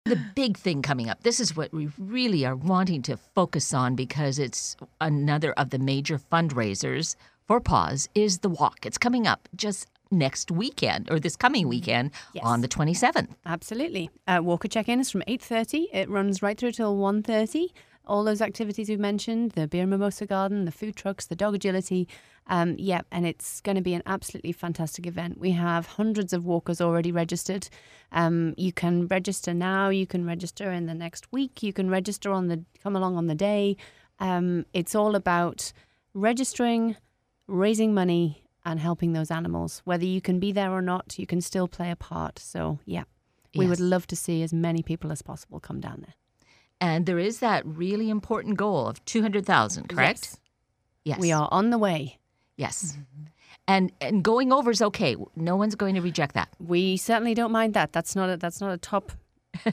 The 0.06 0.20
big 0.36 0.58
thing 0.58 0.82
coming 0.82 1.10
up, 1.10 1.24
this 1.24 1.40
is 1.40 1.56
what 1.56 1.72
we 1.72 1.90
really 1.98 2.44
are 2.46 2.56
wanting 2.56 3.02
to 3.04 3.18
focus 3.18 3.74
on 3.74 3.96
because 3.96 4.40
it's 4.40 4.76
another 5.00 5.54
of 5.54 5.70
the 5.70 5.80
major 5.80 6.20
fundraisers 6.20 7.16
for 7.48 7.62
PAWS 7.62 8.10
is 8.16 8.40
the 8.40 8.50
walk. 8.50 8.86
It's 8.86 8.98
coming 8.98 9.28
up 9.28 9.48
just 9.56 9.88
next 10.12 10.52
weekend 10.52 11.10
or 11.10 11.20
this 11.20 11.36
coming 11.36 11.68
weekend 11.68 12.12
yes. 12.34 12.44
on 12.46 12.62
the 12.62 12.68
27th. 12.68 13.30
Absolutely. 13.46 14.10
Uh, 14.28 14.40
Walker 14.44 14.68
check-in 14.68 15.00
is 15.00 15.10
from 15.10 15.22
8.30. 15.28 15.86
It 15.94 16.10
runs 16.10 16.42
right 16.42 16.58
through 16.58 16.74
till 16.74 16.98
1.30 16.98 17.70
all 18.06 18.24
those 18.24 18.42
activities 18.42 18.90
we've 18.90 19.00
mentioned 19.00 19.52
the 19.52 19.68
beer 19.68 19.86
mimosa 19.86 20.26
garden, 20.26 20.66
the 20.66 20.72
food 20.72 20.96
trucks, 20.96 21.28
the 21.28 21.36
dog 21.36 21.56
agility. 21.56 22.08
Um, 22.48 22.76
yeah, 22.78 23.02
and 23.12 23.26
it's 23.26 23.62
going 23.62 23.76
to 23.76 23.82
be 23.82 23.94
an 23.94 24.04
absolutely 24.06 24.52
fantastic 24.52 25.06
event. 25.06 25.38
We 25.38 25.52
have 25.52 25.86
hundreds 25.86 26.34
of 26.34 26.46
walkers 26.46 26.82
already 26.82 27.12
registered. 27.12 27.70
Um, 28.12 28.54
you 28.58 28.74
can 28.74 29.08
register 29.08 29.54
now, 29.54 29.90
you 29.90 30.08
can 30.08 30.26
register 30.26 30.72
in 30.72 30.88
the 30.88 30.94
next 30.94 31.32
week, 31.32 31.64
you 31.64 31.72
can 31.72 31.90
register 31.90 32.32
on 32.32 32.48
the 32.48 32.64
come 32.84 32.96
along 32.96 33.16
on 33.16 33.28
the 33.28 33.36
day. 33.36 33.78
Um, 34.20 34.66
it's 34.74 34.96
all 34.96 35.16
about 35.16 35.72
registering, 36.14 36.98
raising 37.48 37.94
money, 37.94 38.41
and 38.66 38.80
helping 38.80 39.14
those 39.14 39.32
animals. 39.32 39.82
Whether 39.86 40.06
you 40.06 40.22
can 40.22 40.40
be 40.40 40.52
there 40.52 40.72
or 40.72 40.82
not, 40.82 41.18
you 41.18 41.26
can 41.26 41.42
still 41.42 41.68
play 41.68 41.92
a 41.92 41.96
part. 41.96 42.40
So, 42.40 42.80
yeah, 42.86 43.04
we 43.56 43.66
yes. 43.66 43.70
would 43.70 43.80
love 43.80 44.08
to 44.08 44.16
see 44.16 44.44
as 44.44 44.54
many 44.54 44.84
people 44.84 45.12
as 45.12 45.22
possible 45.22 45.60
come 45.60 45.80
down 45.80 46.02
there. 46.02 46.16
And 46.80 47.06
there 47.06 47.20
is 47.20 47.40
that 47.40 47.66
really 47.66 48.10
important 48.10 48.58
goal 48.58 48.88
of 48.88 49.04
200,000, 49.06 49.90
correct? 49.90 50.20
Yes. 50.22 50.38
yes. 51.04 51.20
We 51.20 51.32
are 51.32 51.48
on 51.52 51.70
the 51.70 51.78
way. 51.78 52.20
Yes. 52.58 52.94
Mm-hmm. 52.94 53.24
And 53.68 53.92
and 54.02 54.24
going 54.24 54.52
over 54.52 54.72
is 54.72 54.82
okay. 54.82 55.16
No 55.36 55.56
one's 55.56 55.76
going 55.76 55.96
to 55.96 56.02
reject 56.02 56.34
that. 56.34 56.50
We 56.60 56.98
certainly 56.98 57.34
don't 57.34 57.52
mind 57.52 57.76
that. 57.76 57.94
That's 57.94 58.16
not 58.16 58.30
a 58.30 58.36
that's 58.38 58.60
not 58.60 58.74
a 58.74 58.78
top 58.78 59.12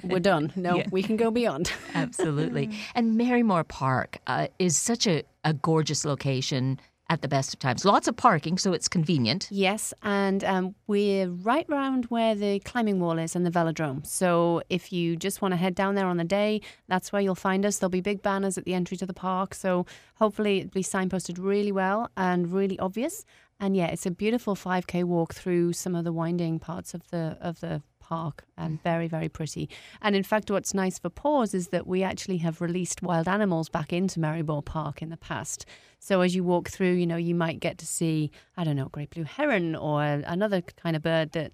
we're 0.02 0.20
done. 0.20 0.52
No, 0.56 0.76
yeah. 0.76 0.86
we 0.90 1.02
can 1.02 1.16
go 1.16 1.30
beyond. 1.30 1.72
Absolutely. 1.94 2.70
And 2.94 3.18
Marymoor 3.18 3.66
Park 3.66 4.18
uh, 4.26 4.48
is 4.58 4.76
such 4.76 5.06
a, 5.06 5.22
a 5.44 5.52
gorgeous 5.52 6.04
location 6.04 6.80
at 7.10 7.22
the 7.22 7.28
best 7.28 7.54
of 7.54 7.58
times. 7.58 7.84
Lots 7.84 8.06
of 8.08 8.16
parking, 8.16 8.58
so 8.58 8.72
it's 8.72 8.88
convenient. 8.88 9.48
Yes, 9.50 9.94
and 10.02 10.44
um, 10.44 10.74
we're 10.86 11.28
right 11.28 11.66
round 11.68 12.06
where 12.06 12.34
the 12.34 12.60
climbing 12.60 13.00
wall 13.00 13.18
is 13.18 13.34
and 13.34 13.46
the 13.46 13.50
velodrome. 13.50 14.06
So 14.06 14.62
if 14.68 14.92
you 14.92 15.16
just 15.16 15.40
want 15.40 15.52
to 15.52 15.56
head 15.56 15.74
down 15.74 15.94
there 15.94 16.06
on 16.06 16.18
the 16.18 16.24
day, 16.24 16.60
that's 16.86 17.12
where 17.12 17.22
you'll 17.22 17.34
find 17.34 17.64
us. 17.64 17.78
There'll 17.78 17.90
be 17.90 18.00
big 18.00 18.22
banners 18.22 18.58
at 18.58 18.64
the 18.64 18.74
entry 18.74 18.96
to 18.98 19.06
the 19.06 19.14
park. 19.14 19.54
So 19.54 19.86
hopefully 20.16 20.58
it'll 20.58 20.70
be 20.70 20.82
signposted 20.82 21.38
really 21.38 21.72
well 21.72 22.10
and 22.16 22.52
really 22.52 22.78
obvious. 22.78 23.24
And 23.60 23.76
yeah, 23.76 23.86
it's 23.86 24.06
a 24.06 24.10
beautiful 24.10 24.54
5k 24.54 25.04
walk 25.04 25.34
through 25.34 25.72
some 25.72 25.94
of 25.94 26.04
the 26.04 26.12
winding 26.12 26.58
parts 26.58 26.94
of 26.94 27.08
the 27.08 27.36
of 27.40 27.60
the 27.60 27.82
Park. 28.08 28.44
and 28.56 28.82
very, 28.82 29.06
very 29.06 29.28
pretty. 29.28 29.68
And 30.00 30.16
in 30.16 30.22
fact, 30.22 30.50
what's 30.50 30.72
nice 30.72 30.98
for 30.98 31.10
Paws 31.10 31.52
is 31.52 31.68
that 31.68 31.86
we 31.86 32.02
actually 32.02 32.38
have 32.38 32.62
released 32.62 33.02
wild 33.02 33.28
animals 33.28 33.68
back 33.68 33.92
into 33.92 34.18
Marymoor 34.18 34.64
Park 34.64 35.02
in 35.02 35.10
the 35.10 35.18
past. 35.18 35.66
So 35.98 36.22
as 36.22 36.34
you 36.34 36.42
walk 36.42 36.70
through, 36.70 36.94
you 36.94 37.06
know, 37.06 37.16
you 37.16 37.34
might 37.34 37.60
get 37.60 37.76
to 37.78 37.86
see, 37.86 38.30
I 38.56 38.64
don't 38.64 38.76
know, 38.76 38.88
great 38.88 39.10
blue 39.10 39.24
heron 39.24 39.76
or 39.76 40.02
another 40.02 40.62
kind 40.62 40.96
of 40.96 41.02
bird 41.02 41.32
that 41.32 41.52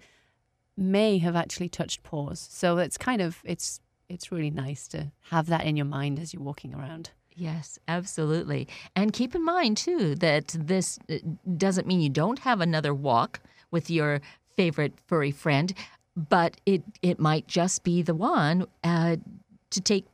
may 0.77 1.19
have 1.19 1.35
actually 1.35 1.69
touched 1.69 2.05
paws. 2.05 2.47
So 2.51 2.79
it's 2.79 2.99
kind 2.99 3.21
of 3.21 3.43
it's 3.45 3.81
it's 4.09 4.31
really 4.31 4.51
nice 4.51 4.87
to 4.88 5.11
have 5.31 5.47
that 5.47 5.64
in 5.64 5.77
your 5.77 5.87
mind 5.87 6.21
as 6.21 6.33
you're 6.33 6.43
walking 6.43 6.73
around. 6.73 7.11
Yes, 7.37 7.81
absolutely. 7.88 8.69
And 8.95 9.12
keep 9.12 9.35
in 9.35 9.45
mind, 9.45 9.77
too, 9.77 10.14
that 10.17 10.55
this 10.57 11.01
uh, 11.11 11.17
doesn't 11.57 11.87
mean 11.87 12.01
you 12.01 12.09
don't 12.09 12.38
have 12.40 12.61
another 12.61 12.95
walk 12.95 13.40
with 13.73 13.90
your 13.90 14.21
favorite 14.57 14.95
furry 15.07 15.33
friend, 15.33 15.75
but 16.16 16.57
it, 16.66 16.83
it 17.03 17.18
might 17.18 17.46
just 17.46 17.85
be 17.85 18.03
the 18.03 18.14
one 18.14 18.66
uh, 18.83 19.16
to 19.70 19.81
take 19.81 20.07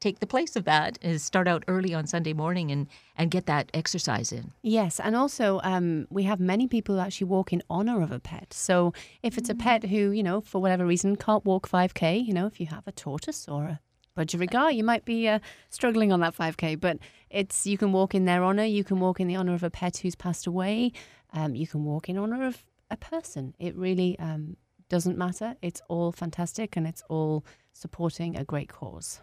take 0.00 0.18
the 0.18 0.26
place 0.26 0.56
of 0.56 0.64
that 0.64 0.98
is 1.02 1.22
start 1.22 1.46
out 1.46 1.62
early 1.68 1.92
on 1.94 2.06
Sunday 2.06 2.32
morning 2.32 2.70
and, 2.70 2.86
and 3.16 3.30
get 3.30 3.46
that 3.46 3.70
exercise 3.74 4.32
in. 4.32 4.50
Yes, 4.62 4.98
and 4.98 5.14
also 5.14 5.60
um, 5.62 6.06
we 6.10 6.22
have 6.22 6.40
many 6.40 6.66
people 6.66 6.94
who 6.94 7.00
actually 7.00 7.26
walk 7.26 7.52
in 7.52 7.62
honor 7.68 8.00
of 8.02 8.10
a 8.10 8.18
pet. 8.18 8.52
So 8.52 8.94
if 9.22 9.36
it's 9.36 9.50
a 9.50 9.54
pet 9.54 9.84
who, 9.84 10.10
you 10.10 10.22
know, 10.22 10.40
for 10.40 10.60
whatever 10.60 10.86
reason 10.86 11.16
can't 11.16 11.44
walk 11.44 11.68
5K, 11.68 12.26
you 12.26 12.32
know, 12.32 12.46
if 12.46 12.58
you 12.58 12.66
have 12.66 12.86
a 12.86 12.92
tortoise 12.92 13.46
or 13.46 13.64
a 13.64 13.80
budgerigar, 14.16 14.74
you 14.74 14.82
might 14.82 15.04
be 15.04 15.28
uh, 15.28 15.38
struggling 15.68 16.12
on 16.12 16.20
that 16.20 16.34
5K, 16.34 16.80
but 16.80 16.98
it's 17.28 17.66
you 17.66 17.76
can 17.76 17.92
walk 17.92 18.14
in 18.14 18.24
their 18.24 18.42
honor. 18.42 18.64
You 18.64 18.84
can 18.84 19.00
walk 19.00 19.20
in 19.20 19.28
the 19.28 19.36
honor 19.36 19.54
of 19.54 19.62
a 19.62 19.70
pet 19.70 19.98
who's 19.98 20.14
passed 20.14 20.46
away. 20.46 20.92
Um, 21.32 21.54
you 21.54 21.66
can 21.66 21.84
walk 21.84 22.08
in 22.08 22.16
honor 22.16 22.46
of 22.46 22.64
a 22.90 22.96
person. 22.96 23.54
It 23.58 23.76
really 23.76 24.18
um, 24.18 24.56
doesn't 24.90 25.16
matter. 25.16 25.56
It's 25.62 25.80
all 25.88 26.12
fantastic 26.12 26.76
and 26.76 26.86
it's 26.86 27.02
all 27.08 27.44
supporting 27.72 28.36
a 28.36 28.44
great 28.44 28.68
cause. 28.68 29.22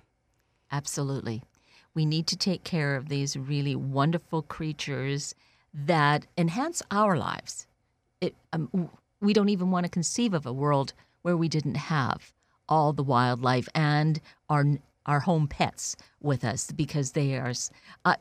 Absolutely. 0.71 1.43
We 1.93 2.05
need 2.05 2.25
to 2.27 2.35
take 2.35 2.63
care 2.63 2.95
of 2.95 3.09
these 3.09 3.37
really 3.37 3.75
wonderful 3.75 4.41
creatures 4.41 5.35
that 5.73 6.25
enhance 6.37 6.81
our 6.89 7.15
lives. 7.17 7.67
It, 8.19 8.35
um, 8.53 8.89
we 9.21 9.33
don't 9.33 9.49
even 9.49 9.69
want 9.69 9.85
to 9.85 9.91
conceive 9.91 10.33
of 10.33 10.45
a 10.45 10.53
world 10.53 10.93
where 11.21 11.37
we 11.37 11.47
didn't 11.47 11.75
have 11.75 12.33
all 12.69 12.93
the 12.93 13.03
wildlife 13.03 13.69
and 13.75 14.19
our 14.49 14.65
our 15.05 15.21
home 15.21 15.47
pets 15.47 15.95
with 16.21 16.43
us 16.43 16.69
because 16.71 17.13
they 17.13 17.35
are 17.35 17.53
uh, 18.03 18.15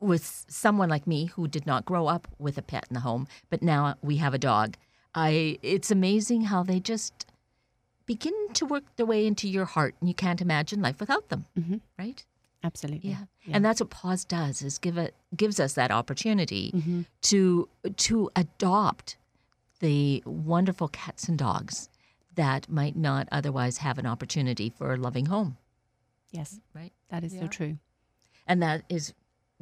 with 0.00 0.44
someone 0.48 0.88
like 0.88 1.06
me 1.06 1.26
who 1.26 1.46
did 1.46 1.66
not 1.66 1.84
grow 1.84 2.06
up 2.06 2.26
with 2.38 2.56
a 2.56 2.62
pet 2.62 2.86
in 2.88 2.94
the 2.94 3.00
home, 3.00 3.28
but 3.50 3.62
now 3.62 3.94
we 4.02 4.16
have 4.16 4.34
a 4.34 4.38
dog. 4.38 4.76
I 5.14 5.58
it's 5.62 5.90
amazing 5.90 6.42
how 6.42 6.62
they 6.62 6.80
just 6.80 7.26
begin 8.06 8.34
to 8.54 8.66
work 8.66 8.84
their 8.96 9.06
way 9.06 9.26
into 9.26 9.48
your 9.48 9.64
heart 9.64 9.94
and 10.00 10.08
you 10.08 10.14
can't 10.14 10.40
imagine 10.40 10.82
life 10.82 11.00
without 11.00 11.28
them 11.28 11.46
mm-hmm. 11.58 11.76
right 11.98 12.24
absolutely 12.64 13.10
yeah. 13.10 13.24
yeah. 13.44 13.56
and 13.56 13.64
that's 13.64 13.80
what 13.80 13.90
paws 13.90 14.24
does 14.24 14.62
is 14.62 14.78
give 14.78 14.98
it 14.98 15.14
gives 15.36 15.60
us 15.60 15.74
that 15.74 15.90
opportunity 15.90 16.72
mm-hmm. 16.74 17.02
to 17.20 17.68
to 17.96 18.30
adopt 18.36 19.16
the 19.80 20.22
wonderful 20.26 20.88
cats 20.88 21.28
and 21.28 21.38
dogs 21.38 21.88
that 22.34 22.68
might 22.68 22.96
not 22.96 23.28
otherwise 23.30 23.78
have 23.78 23.98
an 23.98 24.06
opportunity 24.06 24.70
for 24.70 24.92
a 24.92 24.96
loving 24.96 25.26
home 25.26 25.56
yes 26.30 26.60
right 26.74 26.92
that 27.08 27.24
is 27.24 27.34
yeah. 27.34 27.42
so 27.42 27.46
true 27.46 27.78
and 28.46 28.62
that 28.62 28.82
is 28.88 29.14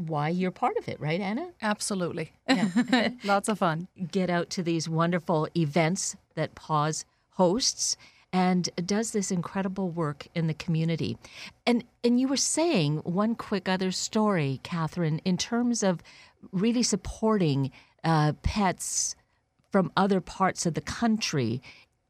why 0.09 0.29
you're 0.29 0.51
part 0.51 0.77
of 0.77 0.89
it, 0.89 1.01
right, 1.01 1.21
Anna? 1.21 1.51
Absolutely. 1.63 2.33
Yeah. 2.49 3.11
Lots 3.25 3.49
of 3.49 3.59
fun. 3.59 3.89
Get 4.11 4.31
out 4.31 4.51
to 4.51 4.63
these 4.63 4.89
wonderful 4.89 5.49
events 5.57 6.17
that 6.35 6.55
Paws 6.55 7.05
hosts 7.31 7.97
and 8.33 8.69
does 8.87 9.11
this 9.11 9.31
incredible 9.31 9.91
work 9.91 10.29
in 10.35 10.47
the 10.47 10.55
community. 10.55 11.19
And 11.67 11.85
and 12.05 12.21
you 12.21 12.29
were 12.29 12.37
saying 12.37 12.99
one 12.99 13.35
quick 13.35 13.69
other 13.69 13.91
story, 13.91 14.61
Catherine, 14.63 15.21
in 15.25 15.37
terms 15.37 15.83
of 15.83 16.03
really 16.53 16.83
supporting 16.83 17.71
uh, 18.05 18.33
pets 18.43 19.17
from 19.71 19.93
other 19.97 20.21
parts 20.21 20.67
of 20.67 20.75
the 20.75 20.81
country. 20.81 21.61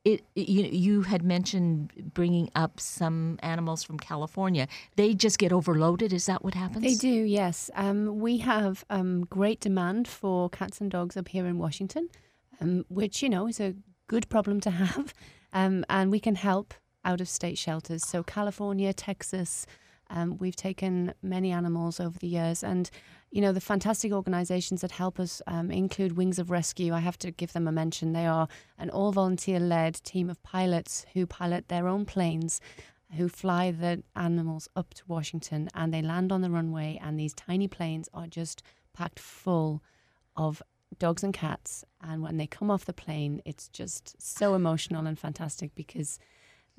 It, 0.02 0.24
you, 0.34 0.62
you 0.64 1.02
had 1.02 1.22
mentioned 1.22 1.92
bringing 2.14 2.50
up 2.54 2.80
some 2.80 3.38
animals 3.42 3.82
from 3.82 3.98
California. 3.98 4.66
They 4.96 5.12
just 5.12 5.38
get 5.38 5.52
overloaded. 5.52 6.12
Is 6.12 6.24
that 6.24 6.42
what 6.42 6.54
happens? 6.54 6.84
They 6.84 6.94
do, 6.94 7.08
yes. 7.08 7.70
Um, 7.74 8.18
we 8.18 8.38
have 8.38 8.82
um, 8.88 9.26
great 9.26 9.60
demand 9.60 10.08
for 10.08 10.48
cats 10.48 10.80
and 10.80 10.90
dogs 10.90 11.18
up 11.18 11.28
here 11.28 11.46
in 11.46 11.58
Washington, 11.58 12.08
um, 12.62 12.86
which, 12.88 13.22
you 13.22 13.28
know, 13.28 13.46
is 13.46 13.60
a 13.60 13.74
good 14.06 14.26
problem 14.30 14.60
to 14.60 14.70
have. 14.70 15.12
Um, 15.52 15.84
and 15.90 16.10
we 16.10 16.18
can 16.18 16.36
help 16.36 16.72
out 17.04 17.20
of 17.20 17.28
state 17.28 17.58
shelters. 17.58 18.06
So, 18.06 18.22
California, 18.22 18.94
Texas, 18.94 19.66
um, 20.08 20.38
we've 20.38 20.56
taken 20.56 21.12
many 21.22 21.52
animals 21.52 22.00
over 22.00 22.18
the 22.18 22.28
years. 22.28 22.64
And, 22.64 22.90
you 23.30 23.40
know, 23.40 23.52
the 23.52 23.60
fantastic 23.60 24.12
organizations 24.12 24.80
that 24.80 24.90
help 24.90 25.20
us 25.20 25.40
um, 25.46 25.70
include 25.70 26.16
Wings 26.16 26.38
of 26.38 26.50
Rescue. 26.50 26.92
I 26.92 26.98
have 27.00 27.18
to 27.18 27.30
give 27.30 27.52
them 27.52 27.68
a 27.68 27.72
mention. 27.72 28.12
They 28.12 28.26
are 28.26 28.48
an 28.76 28.90
all 28.90 29.12
volunteer 29.12 29.60
led 29.60 29.94
team 30.02 30.28
of 30.28 30.42
pilots 30.42 31.06
who 31.14 31.26
pilot 31.26 31.68
their 31.68 31.86
own 31.86 32.04
planes. 32.04 32.60
Who 33.16 33.28
fly 33.28 33.72
the 33.72 34.04
animals 34.14 34.68
up 34.76 34.94
to 34.94 35.02
Washington 35.08 35.68
and 35.74 35.92
they 35.92 36.00
land 36.00 36.30
on 36.30 36.42
the 36.42 36.50
runway, 36.50 36.96
and 37.02 37.18
these 37.18 37.34
tiny 37.34 37.66
planes 37.66 38.08
are 38.14 38.28
just 38.28 38.62
packed 38.92 39.18
full 39.18 39.82
of 40.36 40.62
dogs 40.98 41.24
and 41.24 41.34
cats. 41.34 41.84
And 42.00 42.22
when 42.22 42.36
they 42.36 42.46
come 42.46 42.70
off 42.70 42.84
the 42.84 42.92
plane, 42.92 43.42
it's 43.44 43.68
just 43.68 44.20
so 44.22 44.54
emotional 44.54 45.06
and 45.06 45.18
fantastic 45.18 45.74
because 45.74 46.20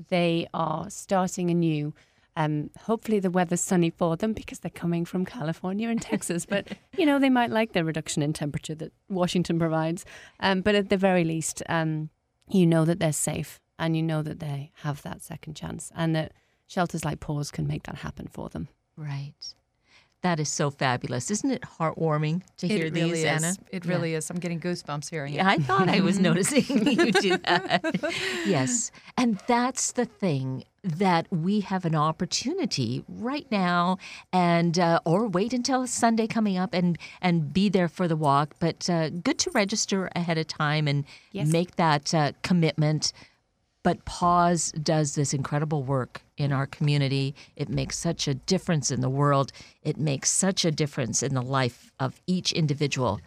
they 0.09 0.47
are 0.53 0.89
starting 0.89 1.49
anew. 1.49 1.93
Um, 2.35 2.69
hopefully 2.79 3.19
the 3.19 3.29
weather's 3.29 3.61
sunny 3.61 3.89
for 3.89 4.15
them 4.15 4.33
because 4.33 4.59
they're 4.59 4.71
coming 4.71 5.03
from 5.03 5.25
California 5.25 5.89
and 5.89 6.01
Texas. 6.01 6.45
But 6.45 6.67
you 6.97 7.05
know 7.05 7.19
they 7.19 7.29
might 7.29 7.51
like 7.51 7.73
the 7.73 7.83
reduction 7.83 8.23
in 8.23 8.33
temperature 8.33 8.75
that 8.75 8.93
Washington 9.09 9.59
provides. 9.59 10.05
Um, 10.39 10.61
but 10.61 10.75
at 10.75 10.89
the 10.89 10.97
very 10.97 11.23
least, 11.23 11.61
um, 11.67 12.09
you 12.49 12.65
know 12.65 12.85
that 12.85 12.99
they're 12.99 13.13
safe 13.13 13.59
and 13.77 13.95
you 13.95 14.03
know 14.03 14.21
that 14.21 14.39
they 14.39 14.71
have 14.83 15.01
that 15.01 15.21
second 15.21 15.55
chance, 15.55 15.91
and 15.95 16.15
that 16.15 16.33
shelters 16.67 17.03
like 17.03 17.19
Paws 17.19 17.51
can 17.51 17.67
make 17.67 17.83
that 17.83 17.95
happen 17.95 18.27
for 18.27 18.49
them. 18.49 18.67
Right. 18.95 19.33
That 20.21 20.39
is 20.39 20.49
so 20.49 20.69
fabulous. 20.69 21.31
Isn't 21.31 21.49
it 21.49 21.63
heartwarming 21.63 22.43
to 22.57 22.67
hear 22.67 22.85
it 22.85 22.93
these, 22.93 23.03
really 23.03 23.27
Anna? 23.27 23.47
Is. 23.47 23.59
It 23.71 23.85
really 23.85 24.11
yeah. 24.11 24.19
is. 24.19 24.29
I'm 24.29 24.37
getting 24.37 24.59
goosebumps 24.59 25.09
hearing 25.09 25.33
yeah, 25.33 25.51
it. 25.51 25.59
I 25.59 25.63
thought 25.63 25.89
I 25.89 26.01
was 26.01 26.19
noticing 26.29 26.63
you 26.87 27.11
do 27.11 27.37
that. 27.37 27.83
yes. 28.45 28.91
And 29.17 29.41
that's 29.47 29.93
the 29.93 30.05
thing 30.05 30.63
that 30.83 31.27
we 31.31 31.59
have 31.59 31.85
an 31.85 31.95
opportunity 31.95 33.03
right 33.07 33.45
now 33.51 33.97
and 34.33 34.79
uh, 34.79 34.99
or 35.05 35.27
wait 35.27 35.53
until 35.53 35.85
Sunday 35.85 36.25
coming 36.25 36.57
up 36.57 36.73
and 36.73 36.97
and 37.21 37.53
be 37.53 37.69
there 37.69 37.87
for 37.87 38.07
the 38.07 38.15
walk 38.15 38.55
but 38.59 38.89
uh, 38.89 39.09
good 39.09 39.37
to 39.37 39.51
register 39.51 40.09
ahead 40.15 40.39
of 40.39 40.47
time 40.47 40.87
and 40.87 41.05
yes. 41.31 41.47
make 41.47 41.75
that 41.75 42.13
uh, 42.15 42.31
commitment 42.41 43.13
but 43.83 44.05
Paws 44.05 44.71
does 44.73 45.15
this 45.15 45.33
incredible 45.33 45.83
work 45.83 46.21
in 46.37 46.51
our 46.51 46.67
community. 46.67 47.33
It 47.55 47.69
makes 47.69 47.97
such 47.97 48.27
a 48.27 48.35
difference 48.35 48.91
in 48.91 49.01
the 49.01 49.09
world. 49.09 49.51
It 49.81 49.97
makes 49.97 50.29
such 50.29 50.65
a 50.65 50.71
difference 50.71 51.23
in 51.23 51.33
the 51.33 51.41
life 51.41 51.91
of 51.99 52.21
each 52.27 52.51
individual 52.51 53.19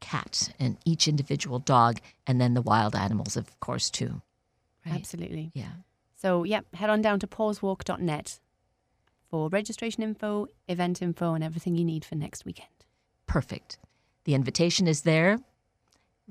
cat 0.00 0.52
and 0.58 0.76
each 0.84 1.08
individual 1.08 1.60
dog, 1.60 1.98
and 2.26 2.40
then 2.40 2.54
the 2.54 2.60
wild 2.60 2.94
animals, 2.94 3.36
of 3.36 3.58
course, 3.60 3.88
too. 3.88 4.20
Right? 4.84 4.96
Absolutely. 4.96 5.50
Yeah. 5.54 5.72
So, 6.22 6.44
yeah, 6.44 6.60
head 6.74 6.88
on 6.88 7.02
down 7.02 7.18
to 7.20 7.26
pawswalk.net 7.26 8.38
for 9.28 9.48
registration 9.48 10.02
info, 10.02 10.46
event 10.68 11.02
info, 11.02 11.34
and 11.34 11.42
everything 11.42 11.74
you 11.74 11.84
need 11.84 12.04
for 12.04 12.14
next 12.14 12.44
weekend. 12.44 12.68
Perfect. 13.26 13.78
The 14.24 14.34
invitation 14.34 14.86
is 14.86 15.02
there 15.02 15.38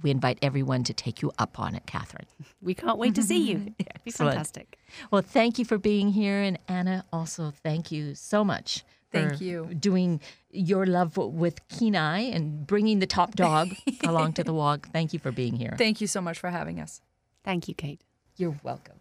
we 0.01 0.09
invite 0.11 0.39
everyone 0.41 0.83
to 0.85 0.93
take 0.93 1.21
you 1.21 1.31
up 1.37 1.59
on 1.59 1.75
it, 1.75 1.85
Catherine. 1.85 2.27
We 2.61 2.73
can't 2.75 2.97
wait 2.97 3.15
to 3.15 3.23
see 3.23 3.49
you. 3.49 3.73
It'd 3.79 4.03
be 4.03 4.11
fantastic. 4.11 4.77
Well, 5.09 5.23
thank 5.23 5.57
you 5.57 5.65
for 5.65 5.77
being 5.77 6.09
here. 6.09 6.41
And 6.41 6.59
Anna, 6.67 7.05
also 7.11 7.51
thank 7.63 7.91
you 7.91 8.15
so 8.15 8.43
much. 8.43 8.83
Thank 9.11 9.41
you. 9.41 9.69
Doing 9.77 10.21
your 10.51 10.85
love 10.85 11.17
with 11.17 11.67
Kenai 11.67 12.19
and 12.19 12.65
bringing 12.65 12.99
the 12.99 13.07
top 13.07 13.35
dog 13.35 13.69
along 14.03 14.33
to 14.33 14.43
the 14.43 14.53
walk. 14.53 14.87
Thank 14.93 15.11
you 15.11 15.19
for 15.19 15.31
being 15.31 15.55
here. 15.55 15.75
Thank 15.77 15.99
you 15.99 16.07
so 16.07 16.21
much 16.21 16.39
for 16.39 16.49
having 16.49 16.79
us. 16.79 17.01
Thank 17.43 17.67
you, 17.67 17.73
Kate. 17.73 18.01
You're 18.37 18.57
welcome. 18.63 19.00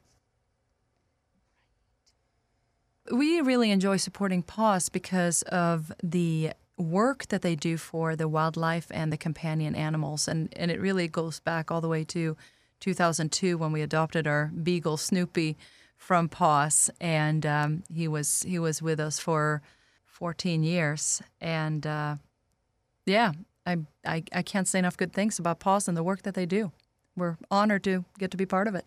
We 3.10 3.40
really 3.40 3.70
enjoy 3.70 3.96
supporting 3.96 4.42
PAWS 4.42 4.88
because 4.88 5.42
of 5.42 5.92
the 6.02 6.52
work 6.76 7.26
that 7.28 7.42
they 7.42 7.56
do 7.56 7.76
for 7.76 8.16
the 8.16 8.28
wildlife 8.28 8.86
and 8.90 9.12
the 9.12 9.16
companion 9.16 9.74
animals. 9.74 10.28
And, 10.28 10.52
and 10.56 10.70
it 10.70 10.80
really 10.80 11.08
goes 11.08 11.40
back 11.40 11.70
all 11.70 11.80
the 11.80 11.88
way 11.88 12.04
to 12.04 12.36
2002 12.80 13.58
when 13.58 13.72
we 13.72 13.82
adopted 13.82 14.26
our 14.26 14.50
beagle 14.62 14.96
Snoopy 14.96 15.56
from 16.00 16.28
Paws, 16.30 16.90
and 16.98 17.44
um, 17.44 17.82
he 17.94 18.08
was 18.08 18.42
he 18.42 18.58
was 18.58 18.80
with 18.80 18.98
us 18.98 19.18
for 19.18 19.60
14 20.06 20.62
years. 20.62 21.22
And 21.40 21.86
uh, 21.86 22.16
yeah, 23.04 23.32
I, 23.66 23.78
I 24.04 24.24
I 24.32 24.42
can't 24.42 24.66
say 24.66 24.78
enough 24.78 24.96
good 24.96 25.12
things 25.12 25.38
about 25.38 25.60
Paws 25.60 25.86
and 25.88 25.96
the 25.96 26.02
work 26.02 26.22
that 26.22 26.34
they 26.34 26.46
do. 26.46 26.72
We're 27.16 27.36
honored 27.50 27.84
to 27.84 28.06
get 28.18 28.30
to 28.30 28.38
be 28.38 28.46
part 28.46 28.66
of 28.66 28.74
it. 28.74 28.86